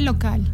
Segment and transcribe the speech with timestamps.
[0.00, 0.52] Local.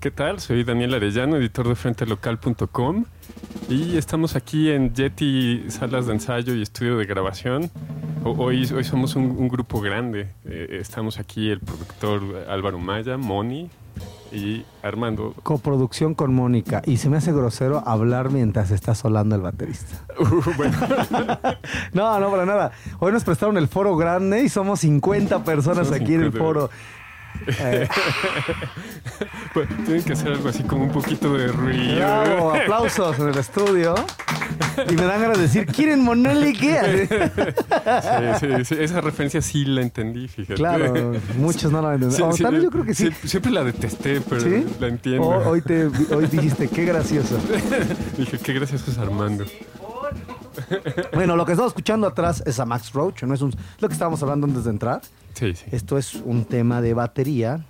[0.00, 0.38] ¿Qué tal?
[0.38, 3.04] Soy Daniel Arellano, editor de FrenteLocal.com
[3.68, 7.70] y estamos aquí en Yeti Salas de Ensayo y Estudio de Grabación.
[8.28, 10.28] Hoy, hoy somos un, grupo grande.
[10.44, 13.70] Eh, estamos aquí el productor Álvaro Maya, Moni
[14.32, 15.32] y Armando.
[15.44, 16.82] Coproducción con Mónica.
[16.86, 20.04] Y se me hace grosero hablar mientras está solando el baterista.
[20.18, 20.42] Uh,
[21.92, 22.72] no, no, para nada.
[22.98, 26.68] Hoy nos prestaron el foro grande y somos 50 personas aquí en el foro.
[27.46, 27.88] Eh.
[29.54, 32.54] Pues, tienen que hacer algo así como un poquito de ruido.
[32.54, 33.94] aplausos en el estudio.
[34.90, 37.08] Y me dan ganas de decir, ¿quieren Monelli qué?
[37.86, 40.54] Sí, sí, sí, esa referencia sí la entendí, fíjate.
[40.54, 42.32] Claro, muchos no la entendieron.
[42.32, 43.10] Sí, yo creo que sí.
[43.24, 44.44] Siempre la detesté, pero
[44.80, 45.26] la entiendo.
[45.28, 47.38] hoy, te, hoy dijiste, qué gracioso.
[48.18, 49.44] Dije, qué gracioso es Armando.
[51.14, 53.94] Bueno, lo que estamos escuchando atrás es a Max Roach, no es un, lo que
[53.94, 55.00] estábamos hablando antes de entrar.
[55.34, 55.64] Sí, sí.
[55.70, 57.64] Esto es un tema de batería.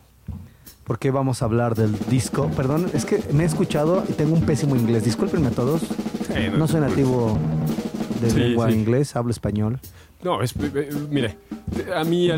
[0.85, 2.49] Porque vamos a hablar del disco.
[2.57, 5.05] Perdón, es que me he escuchado y tengo un pésimo inglés.
[5.05, 5.83] Discúlpenme a todos.
[6.57, 7.39] No, soy nativo
[8.21, 9.81] de lengua inglés, hablo español.
[10.23, 11.37] No, es, eh, eh, mire,
[11.95, 12.29] a mí,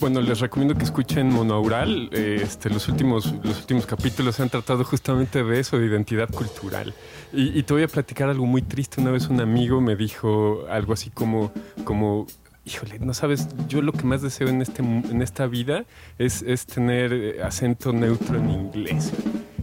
[0.00, 2.08] bueno, les recomiendo que escuchen Monaural.
[2.12, 6.94] este, los, últimos, los últimos capítulos han tratado justamente de eso, de identidad cultural.
[7.32, 9.00] Y, y, te voy a platicar algo muy triste.
[9.00, 11.52] Una vez un amigo me dijo algo así como,
[11.84, 12.26] como
[12.64, 15.84] híjole, no sabes, yo lo que más deseo en, este, en esta vida
[16.18, 19.12] es, es tener eh, acento neutro en inglés.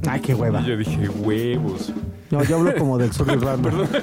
[0.08, 0.62] Ay, qué hueva.
[0.62, 1.94] Y yo dije, huevos.
[2.32, 3.38] No, yo hablo como del sur de.
[3.38, 3.88] Perdón.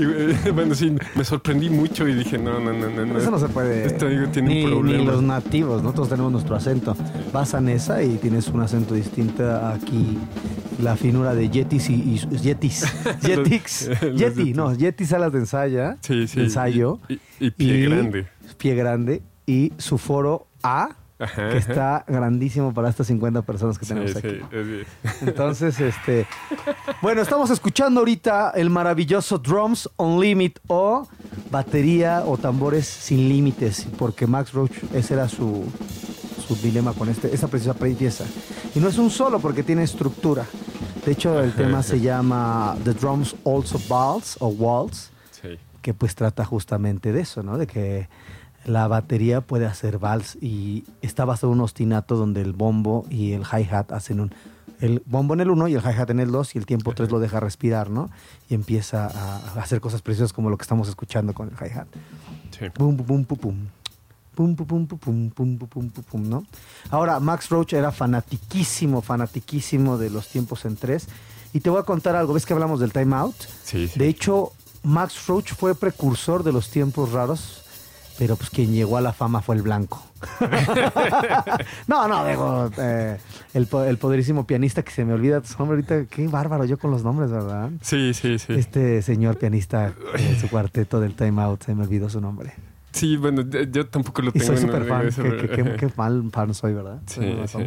[0.00, 3.18] Eh, bueno, sí, me sorprendí mucho y dije, no, no, no, no.
[3.18, 3.86] Eso no se puede.
[3.86, 4.98] Este amigo tiene ni, un problema.
[4.98, 6.96] Ni los nativos, nosotros tenemos nuestro acento.
[7.32, 10.18] Vas a Nesa y tienes un acento distinto aquí.
[10.82, 12.86] La finura de Yetis y, y Yetis.
[13.22, 13.90] Jetix.
[14.14, 15.96] Yeti, no, Yetis salas de ensayo.
[16.00, 16.40] Sí, sí.
[16.40, 17.00] Ensayo.
[17.40, 18.26] Y, pie grande.
[18.58, 19.22] Pie grande.
[19.46, 24.40] Y su foro A que está grandísimo para estas 50 personas que tenemos aquí.
[25.22, 26.26] Entonces, este,
[27.02, 31.08] bueno, estamos escuchando ahorita el maravilloso Drums on Limit o
[31.50, 35.64] batería o tambores sin límites, porque Max Roach ese era su,
[36.46, 38.24] su dilema con este, esta preciosa pieza.
[38.74, 40.46] Y no es un solo porque tiene estructura.
[41.04, 45.10] De hecho, el tema se llama The Drums Also Waltz o Waltz,
[45.82, 47.56] que pues trata justamente de eso, ¿no?
[47.56, 48.08] De que
[48.68, 53.32] la batería puede hacer vals y está basado en un ostinato donde el bombo y
[53.32, 54.34] el hi-hat hacen un...
[54.80, 57.10] El bombo en el 1 y el hi-hat en el 2 y el tiempo 3
[57.10, 58.10] lo deja respirar, ¿no?
[58.48, 61.88] Y empieza a hacer cosas preciosas como lo que estamos escuchando con el hi-hat.
[62.56, 62.66] Sí.
[62.78, 63.68] Boom, boom, boom, boom,
[64.38, 66.46] Pum, pum, pum, pum, ¿no?
[66.90, 71.08] Ahora, Max Roach era fanatiquísimo, fanatiquísimo de los tiempos en tres.
[71.52, 73.34] Y te voy a contar algo, ¿ves que hablamos del timeout?
[73.64, 73.90] Sí.
[73.96, 74.52] De hecho,
[74.84, 77.57] Max Roach fue precursor de los tiempos raros
[78.18, 80.02] pero pues quien llegó a la fama fue el blanco.
[81.86, 83.16] no, no, digo, eh,
[83.54, 86.06] el, el, poderísimo pianista que se me olvida su nombre ahorita.
[86.06, 87.70] Qué bárbaro yo con los nombres, ¿verdad?
[87.80, 88.54] Sí, sí, sí.
[88.54, 92.54] Este señor pianista en su cuarteto del Time Out, se me olvidó su nombre.
[92.90, 94.44] Sí, bueno, yo tampoco lo tengo.
[94.44, 95.10] Y soy súper fan.
[95.76, 97.00] Qué, mal fan soy, ¿verdad?
[97.06, 97.58] Sí, sí.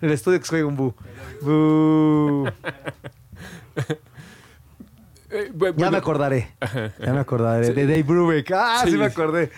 [0.00, 0.94] El estudio que soy un bu.
[1.42, 2.48] Bu.
[5.30, 6.54] Eh, ya me acordaré.
[6.98, 7.72] Ya me acordaré.
[7.72, 8.50] De Dave Brubeck.
[8.52, 9.50] Ah, sí me acordé.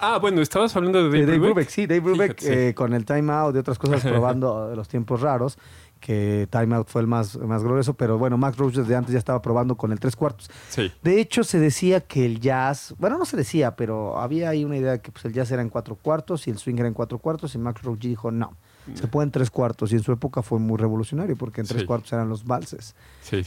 [0.00, 1.68] Ah, bueno, estabas hablando de Dave, Brubeck.
[1.68, 5.58] Sí, Dave Brubeck eh, con el Time Out y otras cosas probando los tiempos raros,
[6.00, 9.18] que Time Out fue el más, más glorioso, pero bueno, Max Roach desde antes ya
[9.18, 10.50] estaba probando con el tres cuartos.
[10.68, 10.92] Sí.
[11.02, 14.76] De hecho, se decía que el jazz, bueno, no se decía, pero había ahí una
[14.76, 16.94] idea de que pues, el jazz era en cuatro cuartos y el swing era en
[16.94, 18.56] cuatro cuartos y Max Roach dijo no.
[18.94, 21.84] Se puede en tres cuartos y en su época fue muy revolucionario porque en tres
[21.84, 22.94] cuartos eran los valses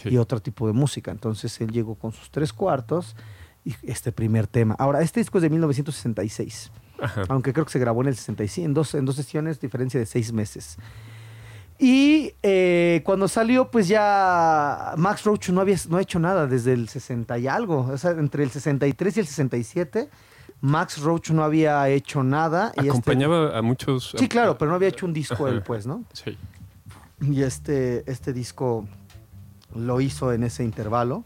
[0.05, 1.09] y otro tipo de música.
[1.09, 3.15] Entonces él llegó con sus tres cuartos
[3.83, 4.75] este primer tema.
[4.77, 6.71] Ahora, este disco es de 1966,
[7.29, 10.05] aunque creo que se grabó en el 65, en dos, en dos sesiones, diferencia de
[10.05, 10.77] seis meses.
[11.83, 16.73] Y eh, cuando salió, pues ya Max Roach no había no ha hecho nada desde
[16.73, 17.87] el 60 y algo.
[17.91, 20.09] O sea, entre el 63 y el 67,
[20.61, 22.71] Max Roach no había hecho nada.
[22.75, 24.13] Y este Acompañaba a muchos.
[24.15, 26.03] Sí, claro, pero no había hecho un disco él, pues, ¿no?
[26.13, 26.37] Sí.
[27.19, 28.87] Y este, este disco
[29.73, 31.23] lo hizo en ese intervalo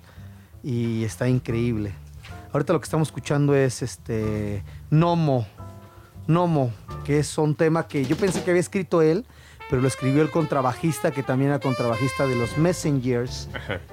[0.63, 1.93] y está increíble.
[2.55, 5.45] Ahorita lo que estamos escuchando es este Nomo.
[6.25, 6.71] Nomo,
[7.03, 9.25] que es un tema que yo pensé que había escrito él,
[9.69, 13.49] pero lo escribió el contrabajista, que también era contrabajista de los Messengers,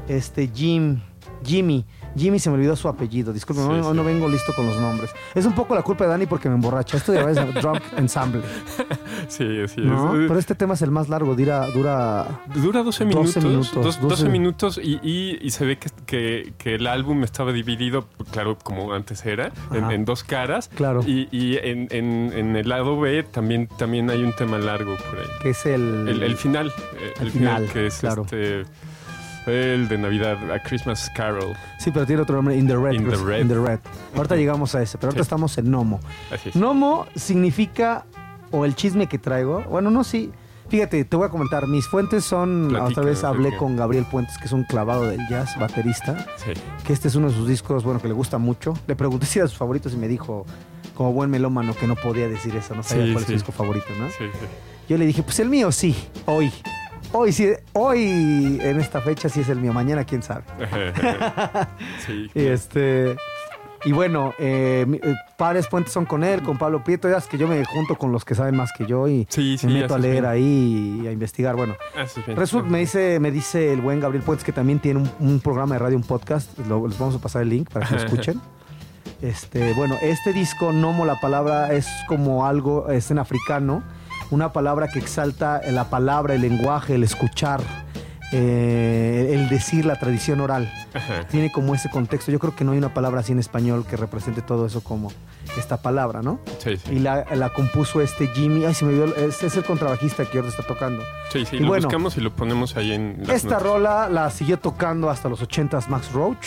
[0.07, 1.01] este Jim,
[1.45, 1.85] Jimmy,
[2.17, 3.33] Jimmy se me olvidó su apellido.
[3.33, 5.11] Disculpe, no, vengo listo con los nombres.
[5.35, 6.97] Es un poco la culpa de Dani porque me emborracha.
[6.97, 8.43] Esto ya es Drunk Ensemble.
[9.29, 9.81] Sí, sí.
[9.81, 10.13] ¿No?
[10.13, 11.35] Pero este tema es el más largo.
[11.35, 13.35] Dura, dura, dura 12 minutos.
[13.35, 14.99] 12 minutos, 12, minutos y,
[15.41, 20.05] y, se ve que, que, que, el álbum estaba dividido, claro, como antes era, en,
[20.05, 20.71] dos caras.
[20.75, 21.03] Claro.
[21.07, 25.27] Y, y en, en, el lado B también, también hay un tema largo por ahí.
[25.41, 26.09] Que es el...
[26.09, 26.73] El, final.
[27.21, 28.23] El, final, que es claro.
[28.23, 28.65] este
[29.47, 31.55] el de Navidad, A Christmas Carol.
[31.79, 32.93] Sí, pero tiene otro nombre, In the Red.
[32.93, 33.09] In
[33.49, 33.81] the Red.
[34.15, 36.01] Ahorita llegamos a ese, pero ahorita estamos en Nomo.
[36.55, 38.05] Nomo significa,
[38.51, 40.31] o el chisme que traigo, bueno, no, sí.
[40.69, 44.47] Fíjate, te voy a comentar, mis fuentes son, otra vez hablé con Gabriel Puentes, que
[44.47, 46.53] es un clavado del jazz, baterista, sí.
[46.87, 48.73] que este es uno de sus discos, bueno, que le gusta mucho.
[48.87, 50.47] Le pregunté si era sus favoritos y me dijo,
[50.95, 53.89] como buen melómano, que no podía decir eso, no sabía cuál es su disco favorito,
[53.99, 54.09] ¿no?
[54.09, 54.47] Sí, sí.
[54.89, 56.51] Yo le dije, pues el mío sí, hoy.
[57.15, 60.45] Hoy sí, hoy en esta fecha sí es el mío, mañana quién sabe.
[62.07, 62.31] sí.
[62.35, 63.17] y este
[63.85, 67.37] y bueno, eh, eh, padres puentes son con él, con Pablo Prieto, ya es que
[67.37, 69.27] yo me junto con los que saben más que yo y
[69.65, 71.57] me meto a leer ahí y a investigar.
[71.57, 71.75] Bueno,
[72.35, 75.81] resulta, me dice, me dice el buen Gabriel Puentes que también tiene un, programa de
[75.81, 76.57] radio, un podcast.
[76.59, 78.41] les vamos a pasar el link para que lo escuchen.
[79.21, 83.83] Este, bueno, este disco, Nomo, la palabra es como algo, es en africano
[84.33, 87.61] una palabra que exalta la palabra, el lenguaje, el escuchar,
[88.33, 90.73] eh, el decir, la tradición oral.
[91.31, 92.33] Tiene como ese contexto.
[92.33, 95.13] Yo creo que no hay una palabra así en español que represente todo eso como
[95.59, 96.41] esta palabra, ¿no?
[96.59, 96.95] Sí, sí.
[96.95, 98.65] Y la, compuso este Jimmy.
[98.65, 99.15] Ay, se me olvidó.
[99.17, 101.03] Es, es el contrabajista que ahora está tocando.
[101.31, 103.23] Sí, sí, lo buscamos y lo ponemos ahí en.
[103.31, 106.47] esta rola la siguió tocando hasta los 80s Max Roach.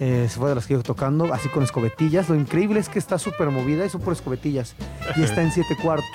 [0.00, 2.30] Eh, se fue de las que iba tocando, así con escobetillas.
[2.30, 4.74] Lo increíble es que está súper movida y son por escobetillas.
[5.14, 6.08] Y está en siete cuartos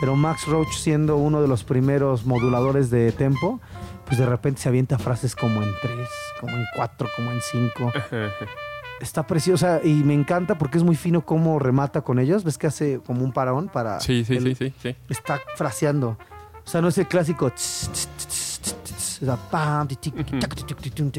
[0.00, 3.60] pero Max Roach siendo uno de los primeros moduladores de tempo,
[4.06, 6.08] pues de repente se avienta frases como en tres,
[6.40, 7.92] como en cuatro, como en cinco.
[9.00, 12.44] Está preciosa y me encanta porque es muy fino cómo remata con ellos.
[12.44, 14.00] ¿Ves que hace como un paraón para...
[14.00, 16.16] Sí, sí, sí, sí, Está fraseando.
[16.64, 17.52] O sea, no es el clásico...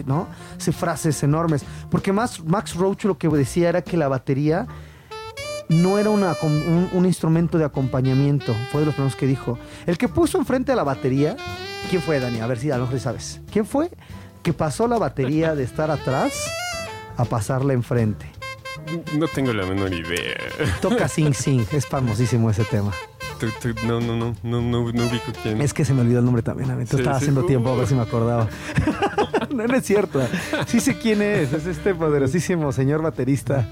[0.05, 0.27] ¿no?
[0.57, 1.65] Hace frases enormes.
[1.89, 4.67] Porque más Max Roach lo que decía era que la batería
[5.69, 8.55] no era una, un, instrumento de acompañamiento.
[8.71, 9.57] Fue de los primeros que dijo.
[9.85, 11.35] El que puso enfrente a la batería,
[11.89, 12.39] ¿quién fue, Dani?
[12.39, 13.41] A ver si a lo mejor sabes.
[13.51, 13.89] ¿Quién fue
[14.43, 16.51] que pasó la batería de estar atrás
[17.17, 18.27] a pasarla enfrente?
[19.17, 20.35] No tengo la menor idea.
[20.81, 22.91] Toca Sing Sing, es famosísimo ese tema.
[23.87, 25.61] no, no, no, no, no, ubico quién.
[25.61, 26.69] Es que se me olvidó el nombre también.
[26.69, 28.47] A estaba haciendo tiempo a ver si me acordaba.
[29.49, 30.21] no, no es cierto.
[30.67, 31.51] Sí sé quién es.
[31.53, 33.67] Es este poderosísimo señor baterista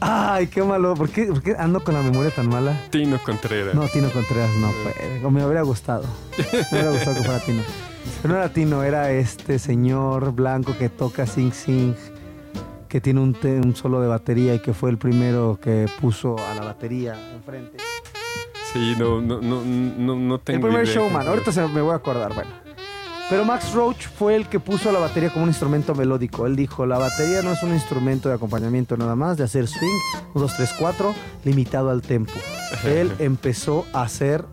[0.00, 0.94] Ay, qué malo.
[0.94, 1.28] ¿Por qué,
[1.58, 2.80] ando con la memoria tan mala?
[2.90, 3.74] Tino Contreras.
[3.74, 5.22] No, Tino Contreras no fue.
[5.24, 6.04] O me habría gustado.
[6.70, 7.62] Me hubiera gustado que fuera Tino.
[8.22, 11.94] Pero no era Tino, era este señor blanco que toca Sing Sing,
[12.88, 16.54] que tiene un, un solo de batería y que fue el primero que puso a
[16.54, 17.78] la batería enfrente.
[18.72, 21.26] Sí, no, no, no, no, no tengo El primer showman.
[21.26, 22.65] Ahorita se me voy a acordar, bueno.
[23.28, 26.46] Pero Max Roach fue el que puso la batería como un instrumento melódico.
[26.46, 29.98] Él dijo, la batería no es un instrumento de acompañamiento nada más, de hacer swing,
[30.34, 31.14] 1, 2, 3, 4,
[31.44, 32.32] limitado al tempo.
[32.84, 34.44] Él empezó a hacer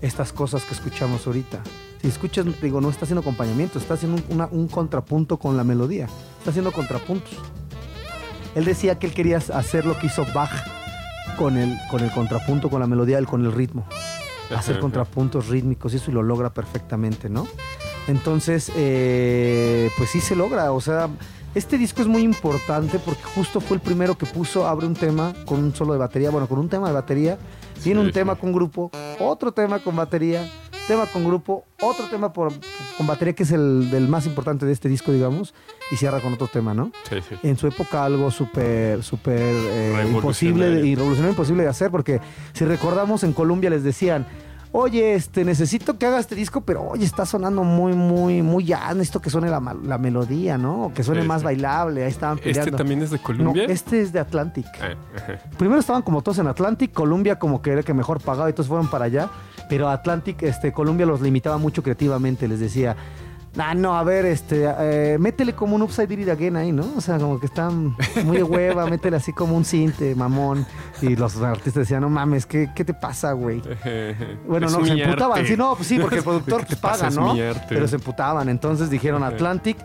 [0.00, 1.60] estas cosas que escuchamos ahorita.
[2.00, 6.06] Si escuchas, digo, no está haciendo acompañamiento, está haciendo un, contrapunto con la melodía.
[6.38, 7.32] Está haciendo contrapuntos.
[8.54, 10.52] Él decía que él quería hacer lo que hizo Bach
[11.36, 13.86] con el, con el contrapunto, con la melodía, con el ritmo.
[14.56, 17.46] Hacer contrapuntos rítmicos y eso y lo logra perfectamente, ¿no?
[18.10, 20.72] Entonces, eh, pues sí se logra.
[20.72, 21.08] O sea,
[21.54, 25.32] este disco es muy importante porque justo fue el primero que puso, abre un tema
[25.46, 27.38] con un solo de batería, bueno, con un tema de batería,
[27.82, 30.48] tiene un tema con grupo, otro tema con batería,
[30.86, 32.52] tema con grupo, otro tema por,
[32.98, 35.54] con batería que es el del más importante de este disco, digamos,
[35.90, 36.90] y cierra con otro tema, ¿no?
[37.08, 37.36] Sí, sí.
[37.42, 42.20] En su época algo súper, súper eh, imposible y revolucionario imposible de hacer porque
[42.52, 44.26] si recordamos en Colombia les decían
[44.72, 48.88] oye, este, necesito que hagas este disco, pero oye, está sonando muy, muy, muy ya,
[48.94, 49.60] necesito que suene la,
[49.98, 50.86] melodía, ¿no?
[50.86, 52.60] O que suene más bailable, ahí estaban peleando.
[52.60, 53.66] ¿Este también es de Columbia?
[53.66, 54.66] No, este es de Atlantic.
[54.80, 54.94] Ah,
[55.58, 58.52] Primero estaban como todos en Atlantic, Columbia como que era el que mejor pagaba y
[58.52, 59.28] todos fueron para allá,
[59.68, 62.96] pero Atlantic, este, Columbia los limitaba mucho creativamente, les decía,
[63.58, 66.86] Ah, no, a ver, este, eh, métele como un upside down again ahí, ¿no?
[66.96, 70.64] O sea, como que están muy de hueva, métele así como un cinte, mamón.
[71.02, 73.62] Y los artistas decían, no mames, ¿qué, qué te pasa, güey?
[74.46, 75.46] Bueno, no, se emputaban.
[75.46, 77.34] Sí, no, pues sí, porque el productor pues, paga, ¿no?
[77.68, 78.48] Pero se emputaban.
[78.48, 79.76] Entonces dijeron Atlantic,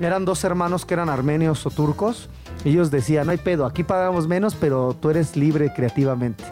[0.00, 2.28] eran dos hermanos que eran armenios o turcos
[2.64, 6.44] ellos decían, no hay pedo, aquí pagamos menos, pero tú eres libre creativamente.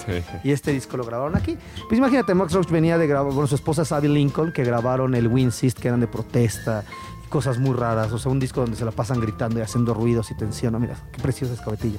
[0.42, 1.56] Y este disco lo grabaron aquí.
[1.88, 5.28] Pues imagínate, Max Roach venía de grabar, bueno, su esposa Abby Lincoln, que grabaron el
[5.28, 6.84] Winsist, que eran de protesta,
[7.28, 8.10] cosas muy raras.
[8.12, 10.80] O sea, un disco donde se la pasan gritando y haciendo ruidos y tensión.
[10.80, 11.98] mira, qué precioso es Cabetillo.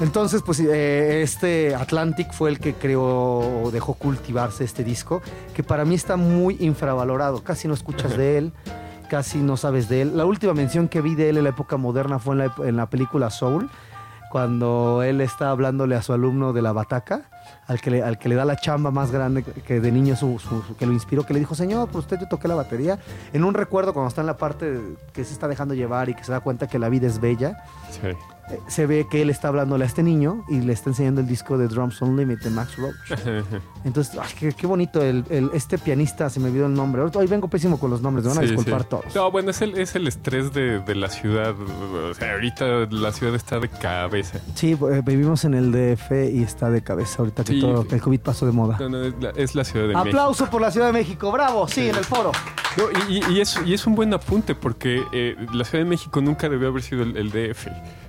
[0.00, 5.22] Entonces, pues eh, este Atlantic fue el que creó o dejó cultivarse este disco,
[5.54, 7.42] que para mí está muy infravalorado.
[7.42, 8.52] Casi no escuchas de él,
[9.06, 10.16] casi no sabes de él.
[10.16, 12.76] La última mención que vi de él en la época moderna fue en la, en
[12.76, 13.70] la película Soul,
[14.30, 17.22] cuando él está hablándole a su alumno de la bataca
[17.66, 20.38] al que, le, al que le da la chamba más grande que de niño su,
[20.78, 22.98] que lo inspiró, que le dijo, señor, pues usted yo toqué la batería.
[23.32, 24.80] En un recuerdo cuando está en la parte
[25.12, 27.64] que se está dejando llevar y que se da cuenta que la vida es bella,
[27.90, 28.00] sí
[28.68, 31.58] se ve que él está hablándole a este niño y le está enseñando el disco
[31.58, 32.94] de Drums Unlimited de Max Roach.
[33.84, 35.02] Entonces, qué, bonito.
[35.02, 37.02] El, este pianista, se me olvidó el nombre.
[37.02, 39.14] Hoy vengo pésimo con los nombres, me van a disculpar todos.
[39.14, 41.54] No, bueno, es el, es el estrés de, de, la ciudad.
[41.58, 44.40] O sea, ahorita la ciudad está de cabeza.
[44.54, 48.20] Sí, eh, vivimos en el DF y está de cabeza ahorita que todo el COVID
[48.20, 48.76] pasó de moda.
[48.80, 50.08] No, no, es, la, ciudad de México.
[50.08, 52.32] Aplauso por la Ciudad de México, bravo, sí, en el foro.
[53.08, 56.48] y, y, es, y es un buen apunte porque eh, la Ciudad de México nunca
[56.48, 57.68] debió haber sido el DF.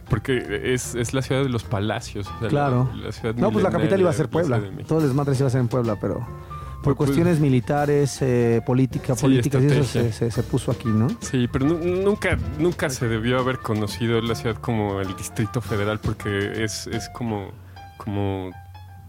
[0.09, 2.29] Porque es, es, la ciudad de los palacios.
[2.47, 2.89] claro.
[3.35, 4.61] no, pues la capital iba a ser Puebla.
[4.87, 6.25] Todo el desmadre iba a ser en Puebla, pero
[6.83, 11.07] por pues, cuestiones militares, eh, política, políticas y eso se, se, puso aquí, ¿no?
[11.19, 16.63] Sí, pero nunca, nunca se debió haber conocido la ciudad como el Distrito Federal porque
[16.63, 17.51] es, es como,
[17.97, 18.51] como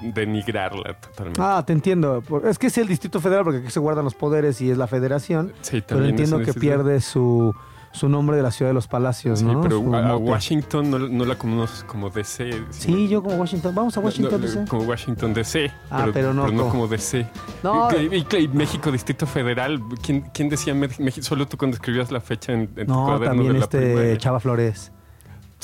[0.01, 1.41] denigrarla totalmente.
[1.43, 2.23] Ah, te entiendo.
[2.45, 4.87] Es que es el Distrito Federal porque aquí se guardan los poderes y es la
[4.87, 5.53] federación.
[5.61, 7.55] Sí, también pero entiendo que pierde su
[7.93, 9.55] su nombre de la ciudad de los palacios, ¿no?
[9.55, 12.51] Sí, pero a, Washington no, la conoces como DC.
[12.71, 13.75] Sí, yo como Washington.
[13.75, 14.65] Vamos a Washington DC.
[14.69, 15.71] Como Washington DC.
[15.91, 17.27] Ah, pero, no, como DC.
[17.63, 17.89] No.
[17.93, 19.81] Y, México Distrito Federal.
[20.03, 21.23] ¿Quién, quién decía México?
[21.23, 24.19] Solo tú cuando escribías la fecha en, en no, tu cuaderno también de la este
[24.19, 24.93] Chava Flores.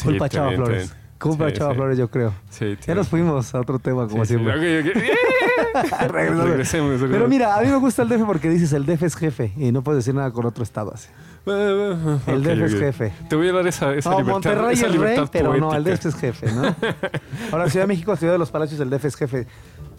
[0.02, 0.95] Culpa Chava Flores.
[1.19, 2.35] Culpa Chava Flores, yo creo.
[2.50, 4.54] Sí, ya nos fuimos a otro tema, como siempre.
[6.09, 9.52] Regresemos, Pero mira, a mí me gusta el DF porque dices el DF es jefe
[9.57, 11.09] y no puedes decir nada con otro estado así.
[12.27, 13.13] El DF es jefe.
[13.29, 14.33] Te voy a dar esa, esa no, libertad.
[14.33, 16.75] Monterrey esa es rey, pero no, el DF es jefe, ¿no?
[17.53, 19.47] Ahora, Ciudad de México, Ciudad de los Palacios, el DF es jefe.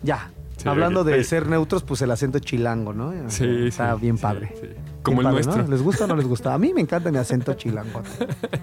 [0.02, 0.32] Ya.
[0.66, 3.14] Hablando de ser neutros, pues el acento chilango, ¿no?
[3.28, 4.56] Sí, Está bien padre.
[5.04, 5.68] Como el nuestro.
[5.68, 6.54] ¿Les gusta o no les gusta?
[6.54, 8.02] A mí me encanta mi acento chilango.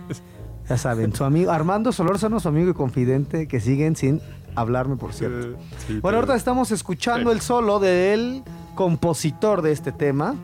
[0.69, 4.21] ya saben, su amigo Armando Solórzano, su amigo y confidente, que siguen sin
[4.55, 5.57] hablarme, por cierto.
[6.01, 8.43] bueno, ahorita estamos escuchando el solo del
[8.75, 10.35] compositor de este tema.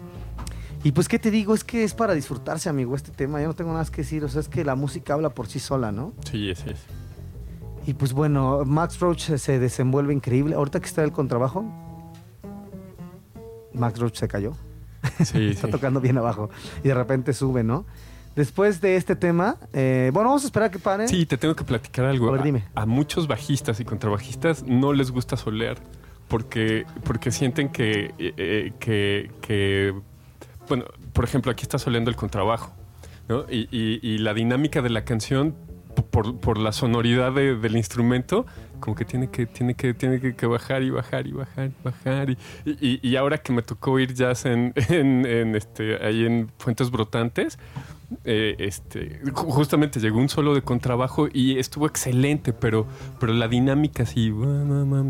[0.85, 1.55] Y pues, ¿qué te digo?
[1.55, 3.41] Es que es para disfrutarse, amigo, este tema.
[3.41, 4.25] Yo no tengo nada que decir.
[4.25, 6.13] O sea, es que la música habla por sí sola, ¿no?
[6.31, 6.79] Sí, es, es.
[7.87, 10.55] Y pues bueno, Max Roach se desenvuelve increíble.
[10.55, 11.65] Ahorita que está el contrabajo,
[13.73, 14.53] Max Roach se cayó.
[15.25, 16.51] Sí, está tocando bien abajo.
[16.85, 17.87] Y de repente sube, ¿no?
[18.37, 21.09] Después de este tema, eh, bueno, vamos a esperar a que paren.
[21.09, 22.29] Sí, te tengo que platicar algo.
[22.29, 22.65] A ver, dime.
[22.75, 25.79] A, muchos bajistas y contrabajistas no les gusta solear
[26.29, 29.95] porque, porque sienten que, eh, eh, que, que
[30.69, 32.73] bueno, por ejemplo, aquí está soleando el contrabajo,
[33.29, 33.45] ¿no?
[33.51, 35.55] Y, la dinámica de la canción,
[36.11, 38.47] por, la sonoridad del instrumento,
[38.81, 42.37] como que tiene que, tiene que, tiene que, bajar y bajar y bajar y bajar.
[42.65, 47.59] Y, ahora que me tocó ir jazz en, en, este, ahí en Fuentes Brotantes,
[48.25, 52.87] eh, este, justamente llegó un solo de contrabajo y estuvo excelente, pero,
[53.21, 54.33] pero la dinámica así,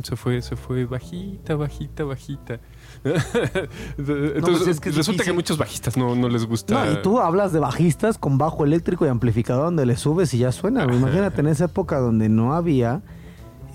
[0.03, 2.59] se fue, se fue bajita, bajita, bajita.
[3.99, 6.85] Entonces, pues que resulta que a muchos bajistas no, no les gusta.
[6.85, 10.39] No, y tú hablas de bajistas con bajo eléctrico y amplificador donde le subes y
[10.39, 10.85] ya suena.
[10.85, 13.03] Imagínate en esa época donde no había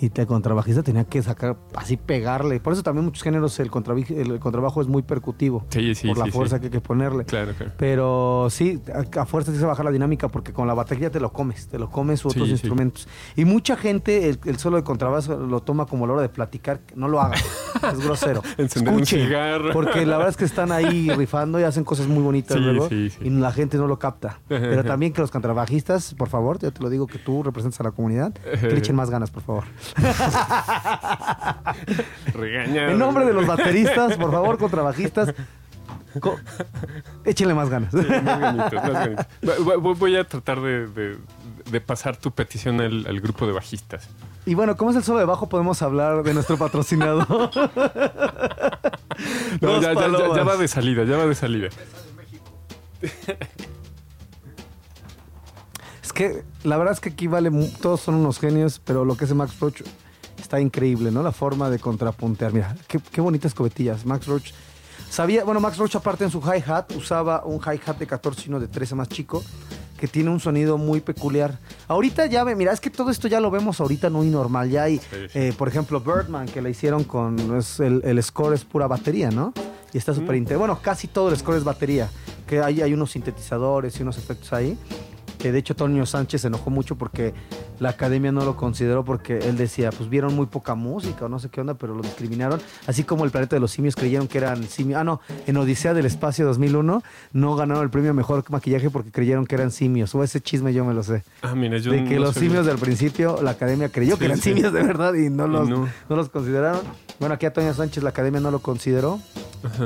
[0.04, 2.60] y el contrabajista tenía que sacar, así pegarle.
[2.60, 3.72] Por eso también muchos géneros el,
[4.10, 5.66] el contrabajo es muy percutivo.
[5.70, 7.24] Sí, sí, por la fuerza que hay que ponerle.
[7.24, 7.72] Claro, claro.
[7.78, 11.32] Pero sí, a, fuerza tienes que bajar la dinámica porque con la batería te lo
[11.32, 13.08] comes, te lo comes u otros instrumentos.
[13.38, 16.82] Y mucha gente el, solo de contrabajo lo toma como la hora de platicar.
[16.96, 17.40] No lo hagan.
[17.94, 18.42] es grosero.
[18.58, 19.30] Escuchen,
[19.72, 23.30] porque la verdad es que están ahí rifando y hacen cosas muy bonitas luego y
[23.30, 24.42] la gente no lo capta.
[24.50, 27.84] Pero también que los contrabajistas, por favor, yo te lo digo que tú representas a
[27.84, 29.64] la comunidad, que le echen más ganas, por favor.
[32.36, 35.34] En nombre de los bateristas, por favor, contrabajistas.
[37.26, 37.94] Échenle más ganas.
[39.80, 41.18] Voy a tratar de,
[41.86, 44.10] pasar tu petición al, grupo de bajistas.
[44.46, 47.50] Y bueno, como es el solo de bajo, podemos hablar de nuestro patrocinador.
[49.62, 51.70] ya, va de salida, ya va de salida.
[56.14, 57.50] Es que la verdad es que aquí vale,
[57.82, 59.82] todos son unos genios, pero lo que hace Max Roach
[60.40, 61.24] está increíble, ¿no?
[61.24, 62.54] La forma de contrapuntear.
[62.54, 64.06] Mira, qué, bonitas cobetillas.
[64.06, 64.52] Max Roach
[65.10, 68.68] sabía, bueno, Max Roach aparte en su hi-hat usaba un hi-hat de 14 y de
[68.68, 69.44] 13 más chico
[69.98, 71.58] que tiene un sonido muy peculiar.
[71.88, 74.70] Ahorita ya ve, mira, es que todo esto ya lo vemos ahorita muy normal.
[74.70, 75.02] Ya hay,
[75.34, 79.52] eh, por ejemplo, Birdman, que le hicieron con, el, score es pura batería, ¿no?
[79.92, 80.58] Y está súper interesante.
[80.58, 82.08] Bueno, casi todo el score es batería.
[82.46, 84.78] Que hay, hay unos sintetizadores y unos efectos ahí
[85.40, 87.34] de hecho Tonio Sánchez se enojó mucho porque
[87.80, 91.40] la academia no lo consideró porque él decía, pues vieron muy poca música o no
[91.40, 92.62] sé qué onda, pero lo discriminaron.
[92.88, 95.00] Así como el planeta de los simios creyeron que eran simios.
[95.00, 99.46] Ah, no, en Odisea del Espacio 2001 no ganaron el premio mejor maquillaje porque creyeron
[99.46, 100.14] que eran simios.
[100.16, 101.24] O ese chisme yo me lo sé.
[101.42, 104.72] Ah, mira, yo De que los simios del principio, la academia creyó que eran simios
[104.74, 105.90] de verdad y no los, no.
[106.10, 106.82] los consideraron.
[107.20, 109.20] Bueno, aquí a Tonio Sánchez la academia no lo consideró.
[109.64, 109.86] Ajá.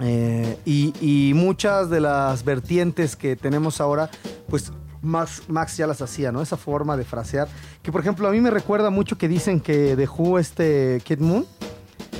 [0.00, 4.10] Eh, y, muchas de las vertientes que tenemos ahora,
[4.48, 4.72] pues
[5.02, 6.40] Max, Max ya las hacía, ¿no?
[6.40, 7.48] Esa forma de frasear.
[7.82, 11.46] Que por ejemplo, a mí me recuerda mucho que dicen que dejó este Kid Moon.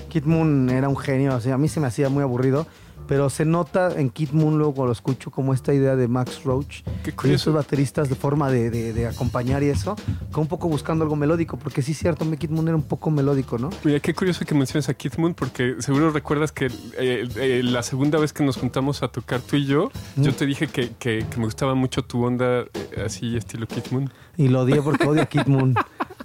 [0.08, 2.66] Kid Moon era un genio, o a mí se me hacía muy aburrido
[3.06, 6.82] pero se nota en Kid Moon luego lo escucho como esta idea de Max Roach
[7.24, 9.96] y esos bateristas de forma de, acompañar y eso,
[10.30, 13.10] como un poco buscando algo melódico, porque sí es cierto, Kid Moon era un poco
[13.10, 13.70] melódico, ¿no?
[13.84, 16.66] Mira, qué curioso que menciones a Kid Moon, porque seguro recuerdas que
[16.98, 20.46] eh, eh, la segunda vez que nos juntamos a tocar tú y yo, yo te
[20.46, 24.10] dije que, que, me gustaba mucho tu onda eh, así, estilo Kid Moon.
[24.36, 25.74] Y lo odié porque odio a Kid Moon.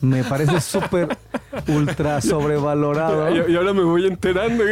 [0.02, 1.18] Me parece súper
[1.68, 3.50] ultra sobrevalorado.
[3.50, 4.64] Y, ahora me voy enterando.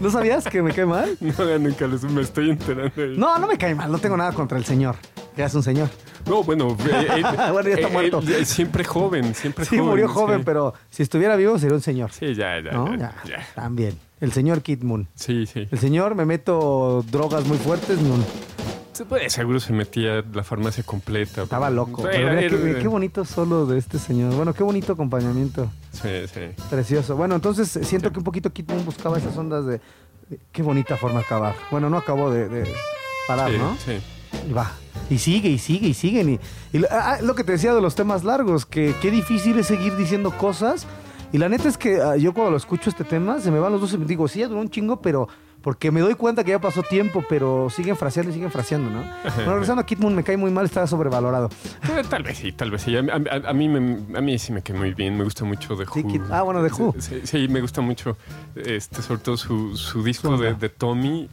[0.00, 1.16] ¿No sabías que me cae mal?
[1.20, 2.92] No, nunca me estoy enterando.
[3.16, 3.90] No, no me cae mal.
[3.90, 4.96] No tengo nada contra el señor.
[5.34, 5.90] Que es un señor.
[6.26, 8.22] No, bueno, eh, bueno, ya está muerto.
[8.44, 9.84] siempre joven, siempre sí, joven.
[9.84, 12.10] Sí, murió joven, pero si estuviera vivo sería un señor.
[12.12, 13.98] Sí, ya, ya, ya, También.
[14.20, 15.06] El señor Kid Moon.
[15.14, 15.68] Sí, sí.
[15.70, 17.98] El señor me meto drogas muy fuertes.
[19.04, 21.42] Pues, seguro se metía la farmacia completa.
[21.42, 22.04] Estaba loco.
[22.08, 24.34] qué, bonito solo de este señor.
[24.34, 25.70] Bueno, qué bonito acompañamiento.
[25.92, 26.40] Sí, sí.
[26.70, 27.16] Precioso.
[27.16, 29.80] Bueno, entonces siento que un poquito Kid buscaba esas ondas de,
[30.52, 31.54] qué bonita forma de acabar.
[31.70, 32.64] Bueno, no acabó de,
[33.26, 33.76] parar, ¿no?
[33.84, 33.98] Sí.
[34.48, 34.72] Y va.
[35.10, 36.40] Y sigue, y sigue, y siguen.
[36.72, 39.96] Y, ah, lo que te decía de los temas largos, que qué difícil es seguir
[39.96, 40.86] diciendo cosas.
[41.32, 43.72] Y la neta es que ah, yo cuando lo escucho este tema, se me van
[43.72, 45.28] los dos y me digo, sí, ya duró un chingo, pero
[45.66, 49.02] porque me doy cuenta que ya pasó tiempo, pero siguen fraseando y siguen fraseando, ¿no?
[49.34, 51.50] bueno, regresando a Kid Moon, me cae muy mal, está sobrevalorado.
[51.82, 52.96] Eh, tal vez sí, tal vez sí.
[52.96, 53.02] A,
[53.52, 56.24] mí, me, a mí sí me cae muy bien, me gusta mucho de Who.
[56.30, 56.94] ah, bueno, de Who.
[57.00, 58.16] Sí, me gusta mucho,
[58.54, 61.28] este, sobre todo su, su disco de, de Tommy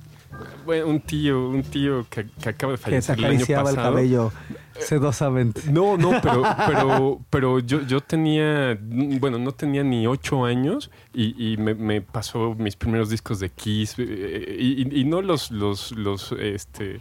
[0.65, 3.69] bueno, un tío, un tío que, acaba de fallecer el año pasado.
[3.69, 4.31] el cabello
[4.79, 5.61] sedosamente.
[5.71, 11.55] No, no, pero, pero, pero yo, yo tenía, bueno, no tenía ni ocho años y,
[11.57, 16.99] me, pasó mis primeros discos de Kiss eh, y, no los, los, los, este,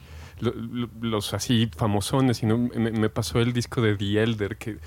[1.01, 4.79] los, así famosones, sino me, pasó el disco de The Elder, que,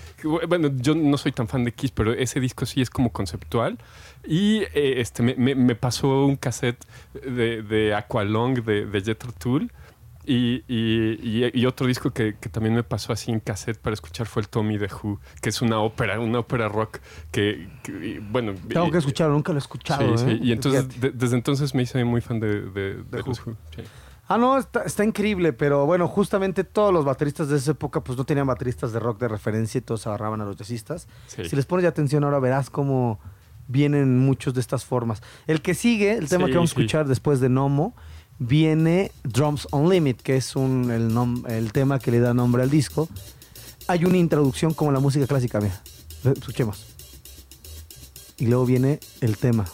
[0.47, 3.77] bueno, yo no soy tan fan de Kiss, pero ese disco sí es como conceptual.
[4.27, 9.71] Y eh, este, me, pasó un cassette de, de Aqualong de, de Jethro Tull.
[10.27, 14.49] Y, y, otro disco que, también me pasó así en cassette para escuchar fue el
[14.49, 16.97] Tommy de Who, que es una ópera, una ópera rock
[17.31, 17.67] que,
[18.31, 18.55] bueno...
[18.67, 20.17] Tengo que escucharlo, nunca lo he escuchado.
[20.17, 20.31] Sí, sí.
[20.31, 20.39] ¿eh?
[20.41, 23.55] Y entonces, desde entonces me hice muy fan de, de, Who.
[24.27, 28.25] Ah, no, está, increíble, pero bueno, justamente todos los bateristas de esa época pues no
[28.25, 31.07] tenían bateristas de rock de referencia y todos agarraban a los jazzistas.
[31.27, 33.19] Si les pones atención ahora verás cómo
[33.67, 35.21] vienen muchos de estas formas.
[35.45, 37.93] El que sigue, el tema que vamos a escuchar después de Nomo,
[38.39, 41.15] viene Drums on Limit, que es un, el,
[41.51, 43.07] el tema que le da nombre al disco.
[43.87, 45.79] Hay una introducción como la música clásica, mira.
[46.23, 46.85] Escuchemos.
[48.37, 49.65] Y luego viene el tema.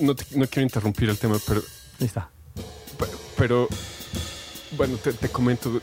[0.00, 1.62] No, no quiero interrumpir el tema, pero...
[2.00, 2.30] Ahí está.
[3.36, 3.68] pero
[4.76, 5.80] bueno, te, comento,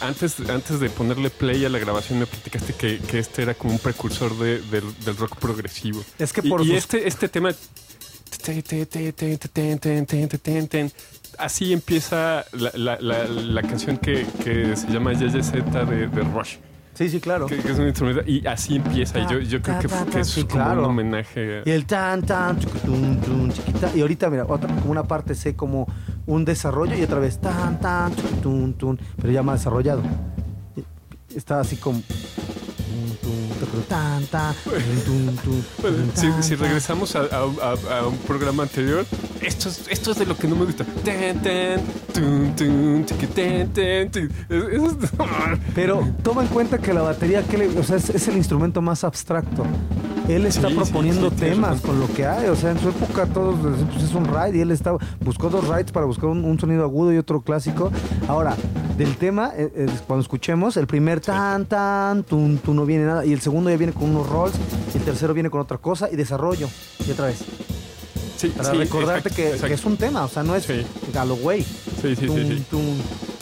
[0.00, 3.72] antes, antes de ponerle play a la grabación me platicaste que, que este era como
[3.72, 6.04] un precursor de, del, rock progresivo.
[6.18, 7.50] Es que por Y, este, este tema...
[11.38, 16.56] Así empieza la, la, la, canción que, que se llama YYZ de, de Rush.
[16.94, 17.46] Sí, sí, claro.
[17.46, 18.22] Que, es un instrumento.
[18.24, 19.18] Y así empieza.
[19.18, 21.62] Y yo, yo creo que, que es como un homenaje.
[21.64, 23.90] Y el tan, tan, chiquita.
[23.94, 25.86] Y ahorita, mira, otra, como una parte sé como
[26.26, 30.02] un desarrollo y otra vez tan, tan, tun, tun, pero ya más desarrollado.
[31.34, 32.00] Está así como
[36.40, 37.44] si, regresamos a,
[38.06, 39.06] un programa anterior,
[39.40, 40.84] esto es, esto es de lo que no me gusta.
[45.74, 47.42] Pero toma en cuenta que la batería
[47.78, 49.64] o sea, es, el instrumento más abstracto.
[50.28, 52.48] Él está proponiendo temas con lo que hay.
[52.48, 55.68] O sea, en su época todos pues, es un ride y él estaba, buscó dos
[55.68, 57.92] rides para buscar un, sonido agudo y otro clásico.
[58.26, 58.56] Ahora,
[58.96, 63.26] del tema, eh, eh, cuando escuchemos, el primer tan, tan, tun, tun, no viene nada.
[63.26, 64.54] Y el segundo ya viene con unos rolls.
[64.94, 66.08] Y el tercero viene con otra cosa.
[66.10, 66.68] Y desarrollo.
[67.06, 67.44] Y otra vez.
[68.36, 70.66] Sí, para recordarte que, es un tema, o sea, no es
[71.12, 71.62] Galloway.
[71.62, 72.64] Sí, sí, sí,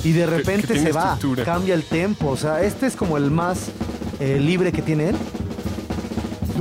[0.04, 2.28] Y de repente se va, cambia el tempo.
[2.28, 3.70] O sea, este es como el más
[4.20, 5.16] eh, libre que tiene él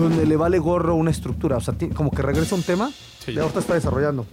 [0.01, 1.57] donde le vale gorro una estructura.
[1.57, 2.91] O sea, como que regresa un tema
[3.27, 4.25] y ahorita está desarrollando.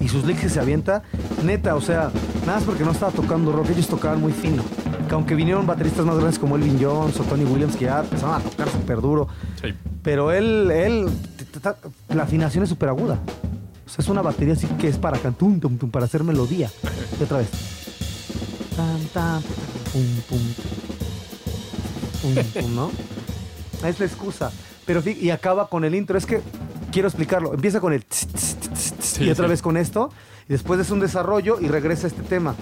[0.00, 1.02] y sus que se avienta,
[1.44, 2.10] neta, o sea,
[2.46, 4.62] nada más porque no estaba tocando rock, ellos tocaban muy fino.
[5.08, 8.34] Que aunque vinieron bateristas más grandes como Elvin Jones o Tony Williams que ya empezaron
[8.34, 9.28] a tocar súper duro,
[10.02, 11.06] pero él, él,
[12.08, 13.18] la afinación es súper aguda.
[13.86, 16.70] O sea, es una batería así que es para cantum, tum, tum, para hacer melodía.
[17.18, 17.48] Y otra vez.
[18.76, 19.42] Tan, tan,
[19.92, 20.40] pum, pum.
[22.22, 22.90] Pum, pum, ¿no?
[23.84, 24.52] Es la excusa.
[24.86, 26.18] Pero y acaba con el intro.
[26.18, 26.40] Es que
[26.92, 27.54] quiero explicarlo.
[27.54, 28.04] Empieza con el
[29.20, 30.10] y otra vez con esto.
[30.48, 32.54] Y después es un desarrollo y regresa este tema.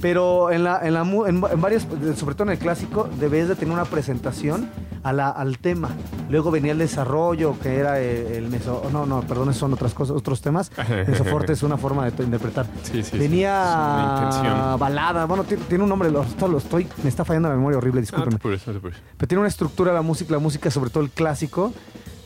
[0.00, 3.72] Pero en, la, en, la, en, varios, sobre todo en el clásico, debes de tener
[3.72, 4.68] una presentación
[5.02, 5.90] a la, al tema.
[6.28, 8.88] Luego venía el desarrollo, que era el, meso...
[8.92, 10.70] No, no, perdón, son otras cosas, otros temas.
[11.06, 12.66] Mesoforte es una forma de interpretar.
[13.12, 16.22] venía balada, bueno, tiene, un nombre, lo,
[16.58, 18.38] estoy, me está fallando la memoria horrible, discúlpeme.
[18.38, 21.72] Pero tiene una estructura la música, la música, sobre todo el clásico,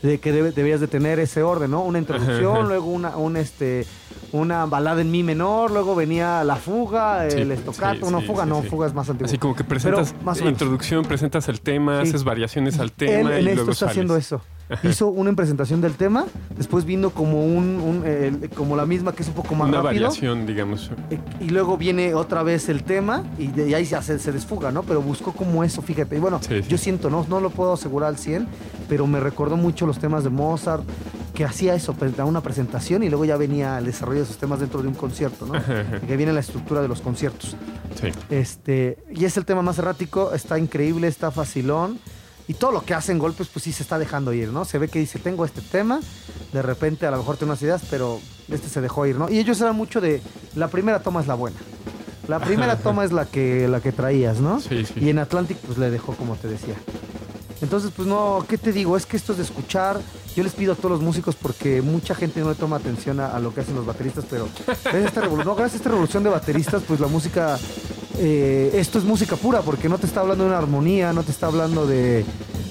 [0.01, 1.81] de que debías de tener ese orden, ¿no?
[1.81, 3.85] Una introducción, luego una, un este
[4.35, 8.87] una balada en mi menor, luego venía la fuga, el estocato, una fuga, no, fuga
[8.87, 9.27] es más antiguo.
[9.27, 13.51] Así como que presentas la introducción, presentas el tema, haces variaciones al tema Él, y
[13.51, 14.41] en esto está haciendo eso.
[14.83, 16.25] Hizo una presentación del tema,
[16.57, 20.91] después vino como un, como la misma que es un poco más una variación, digamos.
[21.09, 24.83] Eh, y luego viene otra vez el tema y, de, ahí se, se desfuga, ¿no?
[24.83, 26.15] Pero buscó como eso, fíjate.
[26.15, 28.47] Y bueno, yo siento, no, no lo puedo asegurar al 100,
[28.89, 30.83] pero me recordó mucho los temas de Mozart,
[31.35, 34.59] que hacía eso, pues, una presentación y luego ya venía el desarrollo de esos temas
[34.59, 35.53] dentro de un concierto, ¿no?
[36.07, 37.55] que viene la estructura de los conciertos.
[38.01, 38.07] Sí.
[38.29, 41.99] Este, y es el tema más errático, está increíble, está facilón.
[42.47, 44.65] Y todo lo que hacen golpes, pues sí se está dejando ir, ¿no?
[44.65, 45.99] Se ve que dice, tengo este tema,
[46.53, 49.29] de repente a lo mejor tengo unas ideas, pero este se dejó ir, ¿no?
[49.29, 50.21] Y ellos eran mucho de,
[50.55, 51.57] la primera toma es la buena.
[52.27, 54.59] La primera toma es la que, la que traías, ¿no?
[54.59, 54.93] Sí, sí.
[54.97, 56.75] Y en Atlantic, pues le dejó, como te decía.
[57.61, 58.95] Entonces, pues no, ¿qué te digo?
[58.97, 59.99] Es que esto es de escuchar.
[60.35, 63.39] Yo les pido a todos los músicos porque mucha gente no le toma atención a,
[63.39, 66.29] lo que hacen los bateristas, pero gracias a esta, revolución, gracias a esta revolución de
[66.29, 67.57] bateristas, pues la música,
[68.17, 71.31] eh, esto es música pura porque no te está hablando de una armonía, no te
[71.31, 72.25] está hablando de,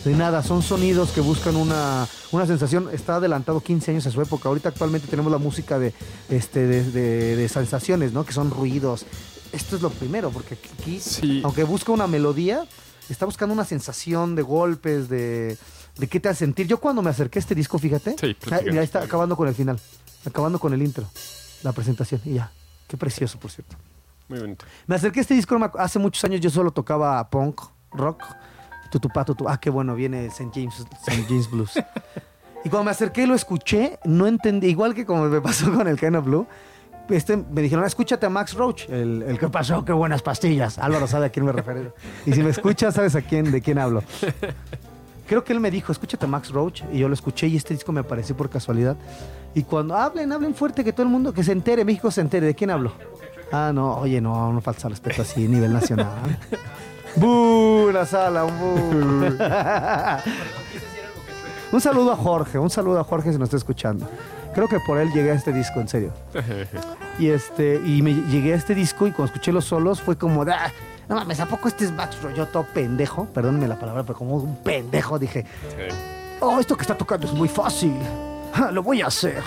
[0.05, 2.91] nada, son sonidos que buscan una, una, sensación.
[2.93, 4.51] Está adelantado 15 años a su época.
[4.51, 5.95] Ahorita actualmente tenemos la música de,
[6.29, 8.27] este, de, sensaciones, ¿no?
[8.27, 9.07] Que son ruidos.
[9.53, 11.01] Esto es lo primero, porque aquí,
[11.43, 12.67] aunque busca una melodía,
[13.09, 15.57] está buscando una sensación de golpes, de,
[15.97, 16.67] de qué te hace sentir.
[16.67, 19.79] Yo cuando me acerqué a este disco, fíjate, sí, ahí está acabando con el final,
[20.25, 21.07] acabando con el intro,
[21.63, 22.51] la presentación, y ya.
[22.89, 23.77] Qué precioso, por cierto.
[24.29, 24.65] Muy bonito.
[24.87, 27.61] Me acerqué a este disco hace muchos años, yo solo tocaba punk,
[27.93, 28.23] rock,
[28.91, 29.55] tutupá, tutupá.
[29.55, 30.51] Ah, qué bueno, viene St.
[30.55, 30.75] James,
[31.07, 31.25] St.
[31.29, 31.73] James Blues.
[32.65, 35.87] y cuando me acerqué y lo escuché, no entendí, igual que como me pasó con
[35.89, 36.47] el Kind of Blue,
[37.11, 40.79] este, me dijeron, escúchate a Max Roach, el, el que pasó, qué buenas pastillas.
[40.79, 41.95] Álvaro sabe a quién me refiero.
[42.25, 44.03] Y si me escuchas, sabes a quién, de quién hablo.
[45.27, 47.75] Creo que él me dijo, escúchate a Max Roach, y yo lo escuché y este
[47.75, 48.97] disco me apareció por casualidad.
[49.55, 52.47] Y cuando hablen, hablen fuerte, que todo el mundo, que se entere, México se entere,
[52.47, 52.93] ¿de quién hablo?
[53.53, 56.09] Ah, no, oye, no, no falta respeto así, a nivel nacional.
[57.17, 57.91] ¡Bú!
[57.93, 59.39] La sala, un
[61.73, 64.09] un saludo a Jorge, un saludo a Jorge si nos está escuchando.
[64.55, 66.13] Creo que por él llegué a este disco, en serio.
[67.19, 70.43] y este, y me llegué a este disco y cuando escuché los solos fue como,
[70.43, 70.73] ah,
[71.09, 73.27] no mames, ¿a poco este es Max Yo todo pendejo?
[73.27, 75.45] Perdónenme la palabra, pero como un pendejo dije,
[76.41, 77.95] oh, esto que está tocando es muy fácil.
[78.73, 79.43] lo voy a hacer.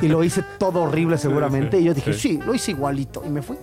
[0.00, 1.78] y lo hice todo horrible seguramente.
[1.78, 3.22] y yo dije, sí, lo hice igualito.
[3.24, 3.56] Y me fui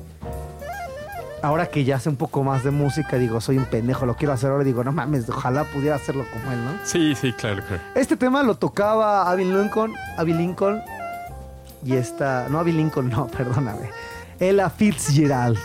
[1.42, 4.34] ahora que ya sé un poco más de música, digo, soy un pendejo, lo quiero
[4.34, 6.72] hacer ahora, digo, no mames, ojalá pudiera hacerlo como él, ¿no?
[6.84, 7.82] Sí, sí, claro, claro.
[7.96, 10.82] Este tema lo tocaba Abby Lincoln, Abby Lincoln
[11.84, 13.90] y esta, no Abby Lincoln, no, perdóname,
[14.40, 15.58] Ella Fitzgerald.